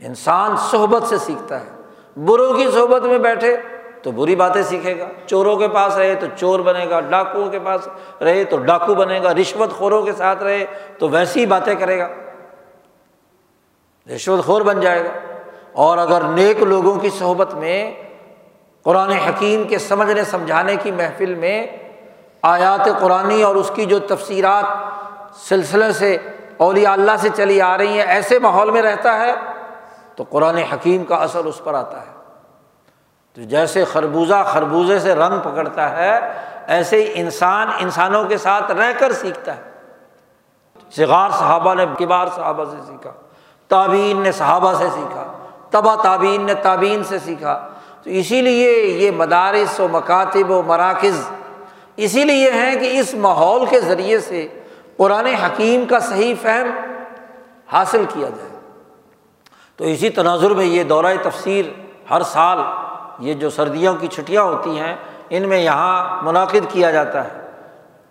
انسان 0.00 0.56
صحبت 0.56 1.02
سے 1.02 1.18
سیکھتا 1.18 1.60
ہے، 1.60 1.68
بروں 2.16 2.52
کی 2.54 2.70
صحبت 2.74 3.02
میں 3.02 3.18
بیٹھے 3.18 3.56
تو 4.02 4.10
بری 4.10 4.36
باتیں 4.36 4.62
سیکھے 4.62 4.98
گا۔ 4.98 5.08
چوروں 5.26 5.56
کے 5.56 5.68
پاس 5.68 5.96
رہے 5.96 6.14
تو 6.14 6.26
چور 6.36 6.60
بنے 6.60 6.90
گا، 6.90 7.00
ڈاکوؤں 7.00 7.50
کے 7.50 7.58
پاس 7.58 7.88
رہے 8.20 8.44
تو 8.44 8.56
ڈاکو 8.56 8.94
بنے 8.94 9.22
گا، 9.22 9.34
رشوت 9.34 9.72
خوروں 9.72 10.02
کے 10.02 10.12
ساتھ 10.12 10.42
رہے 10.42 10.66
تو 10.98 11.08
ویسی 11.08 11.40
ہی 11.40 11.46
باتیں 11.46 11.74
کرے 11.74 11.98
گا۔ 11.98 12.08
رشوت 14.14 14.44
خور 14.44 14.62
بن 14.62 14.80
جائے 14.80 15.04
گا۔ 15.04 15.27
اور 15.78 15.98
اگر 15.98 16.20
نیک 16.20 16.62
لوگوں 16.62 16.96
کی 16.96 17.10
صحبت 17.10 17.54
میں 17.54 17.94
قرآن 18.82 19.10
حکیم 19.10 19.68
کے 19.68 19.78
سمجھنے 19.78 20.24
سمجھانے 20.24 20.76
کی 20.76 20.90
محفل 20.90 21.34
میں 21.34 21.66
آیات 22.42 22.88
قرآن 23.00 23.42
اور 23.42 23.54
اس 23.54 23.70
کی 23.74 23.84
جو 23.84 23.98
تفصیلات 23.98 24.64
سلسلے 25.36 25.92
سے 25.92 26.16
اولیاء 26.56 26.92
اللہ 26.92 27.10
سے 27.20 27.28
چلی 27.36 27.60
آ 27.60 27.78
رہی 27.78 28.00
ہیں، 28.00 28.06
ایسے 28.06 28.38
ماحول 28.38 28.70
میں 28.70 28.82
رہتا 28.82 29.18
ہے 29.18 29.34
تو 30.16 30.24
قرآن 30.30 30.56
حکیم 30.56 31.04
کا 31.04 31.16
اثر 31.16 31.44
اس 31.44 31.60
پر 31.64 31.74
آتا 31.74 32.00
ہے۔ 32.00 32.12
تو 33.34 33.42
جیسے 33.42 33.84
خربوزہ 33.84 34.42
خربوزے 34.46 34.98
سے 34.98 35.14
رنگ 35.14 35.40
پکڑتا 35.40 35.96
ہے، 35.96 36.32
ایسے 36.66 37.02
ہی 37.02 37.12
انسان 37.14 37.68
انسانوں 37.78 38.24
کے 38.24 38.38
ساتھ 38.38 38.72
رہ 38.72 38.92
کر 38.98 39.12
سیکھتا 39.12 39.56
ہے۔ 39.56 39.62
شغار 40.96 41.30
صحابہ 41.30 41.74
نے 41.74 41.86
کبار 41.98 42.26
صحابہ 42.36 42.64
سے 42.64 42.76
سیکھا 42.86 43.10
تعبین 43.68 44.22
نے 44.22 44.32
صحابہ 44.32 44.72
سے 44.72 44.88
سیکھا۔ 44.94 45.37
تبا 45.70 45.94
تعبین 46.02 46.42
نے 46.42 46.54
تعبین 46.54 47.04
سے 47.04 47.18
سیکھا۔ 47.18 47.68
تو 48.02 48.10
اسی 48.10 48.42
لیے 48.42 48.82
یہ 48.82 49.10
مدارس 49.10 49.80
و 49.80 49.88
مکاتب 49.88 50.50
و 50.50 50.62
مراکز 50.62 51.20
اسی 51.96 52.24
لیے 52.24 52.50
ہیں 52.50 52.76
کہ 52.76 52.98
اس 52.98 53.14
ماحول 53.14 53.66
کے 53.66 53.80
ذریعے 53.80 54.20
سے 54.20 54.48
قرآن 54.96 55.26
حکیم 55.26 55.84
کا 55.86 56.00
صحیح 56.00 56.34
فہم 56.42 56.70
حاصل 57.72 58.04
کیا 58.08 58.28
جائے۔ 58.28 58.48
تو 59.76 59.84
اسی 59.84 60.10
تناظر 60.10 60.50
میں 60.50 60.64
یہ 60.64 60.84
دورۂ 60.84 61.16
تفسیر 61.22 61.64
ہر 62.10 62.22
سال 62.22 62.58
یہ 63.18 63.34
جو 63.34 63.50
سردیوں 63.50 63.94
کی 63.94 64.06
چھٹیاں 64.06 64.42
ہوتی 64.42 64.78
ہیں، 64.78 64.96
ان 65.30 65.48
میں 65.48 65.58
یہاں 65.58 66.22
منعقد 66.22 66.66
کیا 66.68 66.90
جاتا 66.90 67.24
ہے۔ 67.24 67.50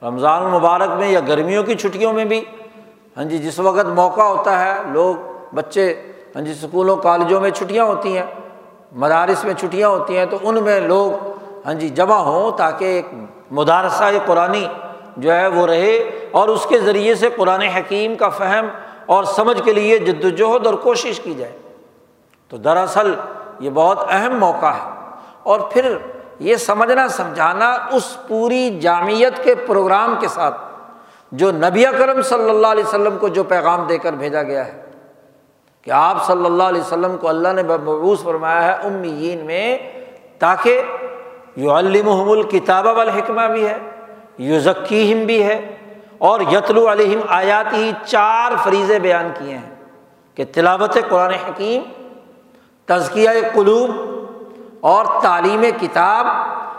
رمضان 0.04 0.44
المبارک 0.44 0.90
میں 0.90 1.10
یا 1.10 1.20
گرمیوں 1.20 1.64
کی 1.64 1.76
چھٹیوں 1.76 2.14
میں 2.14 2.26
بھی۔ 2.26 2.46
ہاں 3.18 3.24
جی 3.24 3.38
جس 3.38 3.60
وقت 3.60 3.86
موقع 3.86 4.22
ہوتا 4.22 4.60
ہے، 4.60 4.82
لوگ، 4.92 5.16
بچے 5.56 6.12
ہاں 6.38 6.46
جی 6.46 6.52
اسکولوں 6.52 6.98
کالجوں 6.98 7.42
میں 7.42 7.50
چھٹیاں 7.50 7.86
ہوتی 7.86 8.18
ہیں، 8.18 8.26
مدارس 8.92 9.44
میں 9.44 9.54
چھٹیاں 9.54 9.90
ہوتی 9.90 10.18
ہیں، 10.18 10.26
تو 10.26 10.38
ان 10.42 10.64
میں 10.64 10.80
لوگ 10.80 11.12
ہاں 11.66 11.74
جی 11.74 11.90
جمع 11.90 12.16
ہوں 12.16 12.58
تاکہ 12.58 12.86
ایک 12.86 13.06
مدارسہ 13.52 14.04
قرآن 14.26 14.54
جو 15.18 15.34
ہے 15.34 15.48
وہ 15.48 15.68
رہے 15.68 16.28
اور 16.32 16.48
اس 16.48 16.66
کے 16.70 16.80
ذریعے 16.80 17.16
سے 17.16 17.30
قرآن 17.36 17.62
حکیم 17.62 18.16
کا 18.16 18.30
فہم 18.30 18.68
اور 19.06 19.24
سمجھ 19.24 19.62
کے 19.64 19.74
لیے 19.74 19.98
جد 19.98 20.26
وجہد 20.26 20.66
اور 20.66 20.74
کوشش 20.74 21.20
کی 21.20 21.34
جائے۔ 21.34 21.58
تو 22.50 22.58
دراصل 22.58 23.14
یہ 23.60 23.70
بہت 23.70 24.00
اہم 24.10 24.38
موقع 24.40 24.66
ہے۔ 24.66 24.92
اور 25.44 25.60
پھر 25.60 25.98
یہ 26.40 26.56
سمجھنا، 26.56 27.08
سمجھانا 27.08 27.78
اس 27.92 28.18
پوری 28.28 28.80
جامعت 28.80 29.44
کے 29.44 29.56
پروگرام 29.56 30.16
کے 30.20 30.28
ساتھ 30.28 30.62
جو 31.32 31.52
نبی 31.52 31.84
کرم 32.00 32.22
صلی 32.22 32.50
اللہ 32.50 32.68
علیہ 32.68 32.84
وسلم 32.84 33.18
کو 33.18 33.28
جو 33.28 33.44
پیغام 33.44 33.88
دے 33.90 33.98
کر 33.98 34.14
بھیجا 34.14 34.44
گیا 34.44 34.66
ہے۔ 34.66 34.87
کہ 35.88 35.92
آپ 35.92 36.26
صلی 36.28 36.46
اللہ 36.46 36.64
علیہ 36.64 36.82
وسلم 36.82 37.18
کو 37.18 37.28
اللہ 37.28 37.48
نے 37.48 37.64
مبوس 37.64 38.24
فرمایا 38.24 38.64
ہے 38.64 38.72
امیین 38.88 39.46
میں، 39.46 39.78
تاکہ 40.40 40.82
یو 41.56 41.72
المحم 41.72 42.32
الکتاب 42.32 42.86
والحکمہ 42.86 43.42
بھی 43.52 43.68
ہے 43.68 43.78
یو 44.38 44.60
ذکیم 44.60 45.26
بھی 45.26 45.44
ہے، 45.44 45.76
اور 46.18 46.40
یتلو 46.52 46.92
علیہم 46.92 47.20
آیات 47.28 47.74
ہی 47.74 47.92
چار 48.06 48.52
فریضے 48.64 49.00
بیان 49.00 49.30
کیے 49.38 49.58
ہیں 49.58 49.76
کہ 50.36 50.46
تلاوت 50.52 50.98
قرآن 51.10 51.32
حکیم، 51.32 51.84
تزکیہ 52.86 53.30
قلوب، 53.54 53.92
اور 54.80 55.06
تعلیم 55.22 55.64
کتاب، 55.80 56.28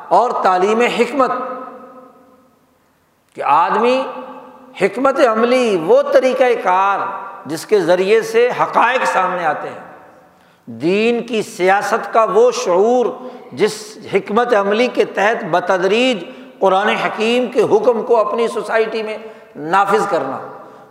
اور 0.09 0.31
تعلیم 0.43 0.81
حکمت۔ 0.81 1.31
کہ 3.35 3.43
آدمی 3.43 4.03
حکمت 4.81 5.21
عملی، 5.21 5.77
وہ 5.87 6.03
طریقۂ 6.03 6.63
کار 6.63 6.99
جس 7.49 7.67
کے 7.67 7.81
ذریعے 7.81 8.23
سے 8.23 8.49
حقائق 8.61 9.07
سامنے 9.07 9.47
آتے 9.47 9.69
ہیں۔ 9.69 9.89
دین 10.67 11.27
کی 11.27 11.43
سیاست 11.43 12.13
کا 12.13 12.27
وہ 12.35 12.51
شعور 12.51 13.07
جس 13.53 13.99
حکمت 14.15 14.55
عملی 14.55 14.87
کے 14.87 15.05
تحت 15.05 15.45
بتدریج 15.51 16.25
قرآن 16.59 16.89
حکیم 16.89 17.47
کے 17.47 17.63
حکم 17.63 18.03
کو 18.03 18.17
اپنی 18.17 18.49
سوسائٹی 18.49 19.03
میں 19.03 19.19
نافذ 19.57 20.07
کرنا۔ 20.11 20.39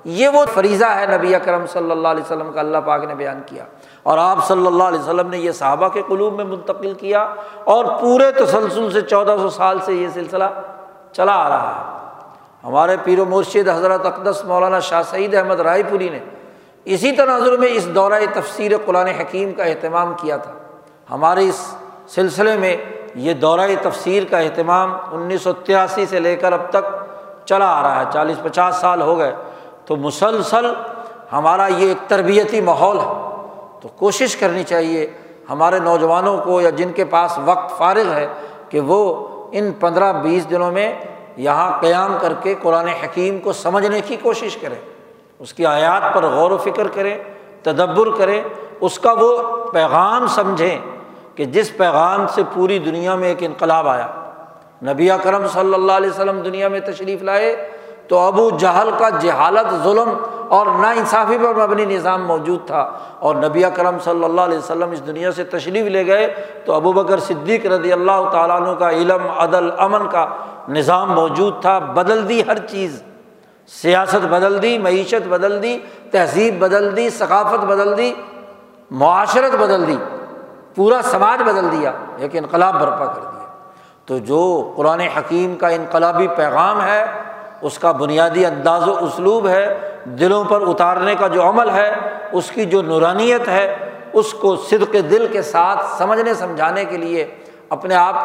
یہ 0.06 0.28
وہ 0.28 0.46
فریضہ 0.54 0.86
ہے 0.86 1.06
نبی 1.18 1.36
اکرم 1.36 1.66
صلی 1.66 1.92
اللہ 1.92 2.08
علیہ 2.08 2.24
وسلم 2.24 2.52
کا 2.52 2.60
اللہ 2.60 2.78
پاک 2.86 3.04
نے 3.04 3.16
بیان 3.16 3.42
کیا۔ 3.46 3.64
اور 4.04 4.18
آپ 4.18 4.48
صلی 4.48 4.68
اللہ 4.68 4.84
علیہ 4.84 5.00
وسلم 5.00 5.30
نے 5.30 5.38
یہ 5.38 5.52
صحابہ 5.52 5.88
کے 5.88 6.02
قلوب 6.08 6.36
میں 6.36 6.46
منتقل 6.46 6.94
کیا 6.94 7.34
اور 7.64 7.86
پورے 8.02 8.32
تسلسل 8.32 8.92
سے 8.92 9.02
چودہ 9.02 9.36
سو 9.42 9.50
سال 9.50 9.80
سے 9.80 9.94
یہ 9.94 10.08
سلسلہ 10.14 10.44
چلا 11.12 11.34
آ 11.34 11.50
رہا 11.50 11.76
ہے۔ 11.76 11.98
ہمارے 12.68 12.98
پیر 13.04 13.20
و 13.20 13.26
مرشد 13.26 13.70
حضرت 13.70 14.06
اقدس 14.06 14.46
مولانا 14.46 14.80
شاہ 14.80 15.02
سعید 15.02 15.36
احمد 15.36 15.60
رائے 15.60 15.84
پوری 15.90 16.10
نے 16.10 16.20
اسی 16.90 17.12
تناظر 17.12 17.58
میں 17.58 17.68
اس 17.72 17.88
دورہ 17.96 18.22
تفسیر 18.34 18.72
قرآن 18.86 19.08
حکیم 19.08 19.54
کا 19.54 19.64
اہتمام 19.64 20.14
کیا 20.18 20.38
تھا۔ 20.38 20.52
ہمارے 21.12 21.50
اس 21.50 21.76
سلسلے 22.08 22.58
میں 22.58 22.78
یہ 23.16 23.34
دورہ 23.34 23.62
تفسیر 23.82 24.24
کا 24.30 24.40
اہتمام 24.40 24.98
انیس 25.12 25.42
سو 25.42 25.54
تراسی 25.54 26.06
سے 26.06 26.20
لے 26.20 26.36
کر 26.36 26.54
اب 26.54 26.62
تک 26.70 26.96
چلا 27.46 27.80
آ 27.80 27.82
رہا 27.82 28.00
ہے۔ 28.00 28.06
چالیس 28.14 28.44
پچاس 28.44 28.76
سال 28.76 29.02
ہو 29.02 29.18
گئے۔ 29.18 29.36
تو 29.86 29.96
مسلسل 29.96 30.74
ہمارا 31.32 31.68
یہ 31.68 31.88
ایک 31.88 32.10
تربیتی 32.10 32.62
ماحول 32.62 33.00
ہے۔ 33.00 33.36
تو 33.82 33.88
کوشش 33.96 34.36
کرنی 34.36 34.64
چاہیے 34.64 35.12
ہمارے 35.50 35.80
نوجوانوں 35.80 36.38
کو 36.38 36.62
یا 36.62 36.70
جن 36.70 36.92
کے 36.92 37.06
پاس 37.06 37.40
وقت 37.46 37.78
فارغ 37.78 38.12
ہے 38.12 38.28
کہ 38.70 38.80
وہ 38.80 39.28
ان 39.52 39.72
پندرہ 39.80 40.14
بیس 40.14 40.50
دنوں 40.50 40.72
میں 40.72 41.00
یہاں 41.38 41.82
قیام 41.82 42.18
کر 42.22 42.34
کے 42.44 42.56
قرآن 42.62 42.88
حکیم 42.88 43.40
کو 43.40 43.54
سمجھنے 43.54 44.02
کی 44.02 44.16
کوشش 44.22 44.58
کریں۔ 44.58 44.97
اس 45.40 45.54
کی 45.54 45.66
آیات 45.66 46.14
پر 46.14 46.24
غور 46.24 46.52
و 46.52 46.58
فکر 46.58 46.88
کریں، 46.88 47.18
تدبر 47.64 48.18
کریں، 48.18 48.42
اس 48.82 49.00
کا 49.00 49.12
وہ 49.12 49.38
پیغام 49.72 50.28
سمجھیں 50.28 50.80
کہ 51.36 51.46
جس 51.46 51.78
پیغام 51.78 52.28
سے 52.28 52.42
پوری 52.54 52.80
دنیا 52.80 53.16
میں 53.16 53.28
ایک 53.28 53.38
انقلاب 53.40 53.88
آیا۔ 53.88 54.08
نبی 54.84 55.10
کرم 55.24 55.48
صلی 55.48 55.74
اللہ 55.74 55.92
علیہ 55.92 56.10
وسلم 56.10 56.42
دنیا 56.42 56.68
میں 56.68 56.80
تشریف 56.80 57.24
لائے 57.24 57.70
تو 58.08 58.20
ابو 58.20 58.50
جہل 58.50 58.90
کا 58.98 59.10
جہالت، 59.10 59.84
ظلم 59.84 60.14
اور 60.48 60.66
نا 60.66 60.90
انصافی 60.90 61.38
پر 61.38 61.56
مبنی 61.56 61.86
نظام 61.86 62.28
موجود 62.28 62.68
تھا 62.68 62.92
اور 63.20 63.36
نبی 63.36 63.64
کرم 63.76 64.00
صلی 64.04 64.24
اللہ 64.24 64.42
علیہ 64.42 64.58
وسلم 64.58 64.92
اس 64.92 65.08
دنیا 65.08 65.32
سے 65.32 65.44
تشریف 65.44 65.86
لے 65.86 66.08
گئے 66.08 66.34
تو 66.66 66.74
ابو 66.74 66.92
بکر 66.94 67.20
صدیق 67.20 67.66
رضی 67.66 67.94
اللہ 67.94 68.30
تعالیٰ 68.32 68.62
عنہ 68.62 68.72
کا 68.72 68.90
علم، 68.90 69.28
عدل، 69.38 69.70
امن 69.78 70.08
کا 70.08 70.26
نظام 70.70 71.12
موجود 71.12 71.62
تھا، 71.62 71.80
بدل 71.80 72.30
دی 72.30 72.42
ہر 72.48 72.58
چیز۔ 72.58 73.04
سیاست 73.68 74.26
بدل 74.26 74.62
دی، 74.62 74.78
معیشت 74.78 75.28
بدل 75.28 75.64
دی، 75.64 75.80
تہذیب 76.12 76.60
بدل 76.60 76.96
دی، 76.96 77.10
ثقافت 77.10 77.66
بدل 77.66 77.98
دی، 77.98 78.14
معاشرت 78.92 79.56
بدل 79.56 79.88
دی، 79.88 79.98
پورا 80.76 81.02
سماج 81.02 81.42
بدل 81.42 81.72
دیا، 81.72 81.92
ایک 82.18 82.32
انقلاب 82.34 82.80
برپا 82.80 83.06
کر 83.06 83.22
دیا۔ 83.22 83.46
تو 84.06 84.18
جو 84.18 84.74
قرآن 84.76 85.00
حکیم 85.00 85.56
کا 85.56 85.68
انقلابی 85.68 86.28
پیغام 86.28 86.82
ہے، 86.82 87.06
اس 87.62 87.80
کا 87.80 87.92
بنیادی 87.92 88.46
انداز 88.46 88.88
و 88.88 88.98
اسلوب 88.98 89.48
ہے، 89.48 89.80
دلوں 90.06 90.44
پر 90.44 90.62
اتارنے 90.68 91.16
کا 91.16 91.28
جو 91.28 91.50
عمل 91.50 91.70
ہے، 91.70 91.96
اس 92.32 92.52
کی 92.52 92.66
جو 92.66 92.82
نورانیت 92.82 93.48
ہے، 93.48 93.90
اس 94.14 94.34
کو 94.34 94.56
صدق 94.56 94.94
دل 94.94 95.28
کے 95.32 95.42
ساتھ 95.42 95.86
سمجھنے، 95.98 96.34
سمجھانے 96.34 96.86
کے 96.86 96.98
لیے 96.98 97.36
اپنے 97.70 97.96
آپ 97.96 98.16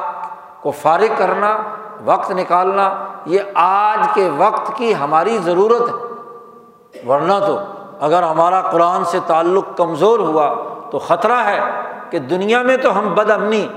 کو 0.62 0.70
فارغ 0.70 1.14
کرنا، 1.18 1.59
وقت 2.05 2.30
نکالنا 2.30 3.12
یہ 3.27 3.41
آج 3.55 4.09
کے 4.14 4.31
وقت 4.37 4.77
کی 4.77 4.95
ہماری 4.95 5.39
ضرورت 5.39 5.89
ہے۔ 5.89 6.12
ورنہ 7.09 7.33
تو 7.47 7.59
اگر 8.01 8.23
ہمارا 8.23 8.61
قرآن 8.61 9.05
سے 9.05 9.18
تعلق 9.27 9.77
کمزور 9.77 10.18
ہوا 10.18 10.55
تو 10.91 10.99
خطرہ 10.99 11.45
ہے 11.45 11.61
کہ 12.11 12.18
دنیا 12.18 12.62
میں 12.62 12.77
تو 12.77 12.99
ہم 12.99 13.14
بد 13.14 13.31
امنی، 13.31 13.68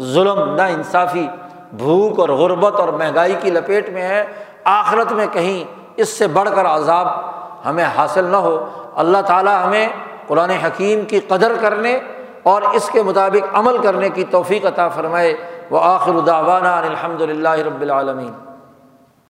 ظلم 0.00 0.54
نا 0.54 0.64
انصافی 0.64 1.28
بھوک 1.72 2.20
اور 2.20 2.28
غربت 2.28 2.80
اور 2.80 2.88
مہنگائی 2.88 3.34
کی 3.40 3.50
لپیٹ 3.50 3.88
میں 3.88 4.02
ہے 4.02 4.26
آخرت 4.64 5.12
میں 5.12 5.26
کہیں 5.32 5.64
اس 5.96 6.08
سے 6.08 6.26
بڑھ 6.26 6.48
کر 6.56 6.66
عذاب 6.66 7.06
ہمیں 7.68 7.84
حاصل 7.84 8.24
نہ 8.24 8.36
ہو۔ 8.36 8.66
اللہ 8.94 9.18
تعالیٰ 9.26 9.66
ہمیں 9.66 9.88
قرآن 10.26 10.50
حکیم 10.50 11.04
کی 11.04 11.20
قدر 11.20 11.52
کرنے 11.60 11.98
اور 12.42 12.62
اس 12.62 12.88
کے 12.88 13.02
مطابق 13.02 13.56
عمل 13.56 13.78
کرنے 13.78 14.08
کی 14.08 14.24
توفیق 14.24 14.66
عطا 14.66 14.88
فرمائے۔ 14.88 15.36
وہ 15.70 15.80
آخر 15.82 16.14
الداوانہ 16.14 16.68
الحمد 16.68 17.20
للہ 17.20 17.48
رب 17.48 17.80
العالمین۔ 17.80 18.43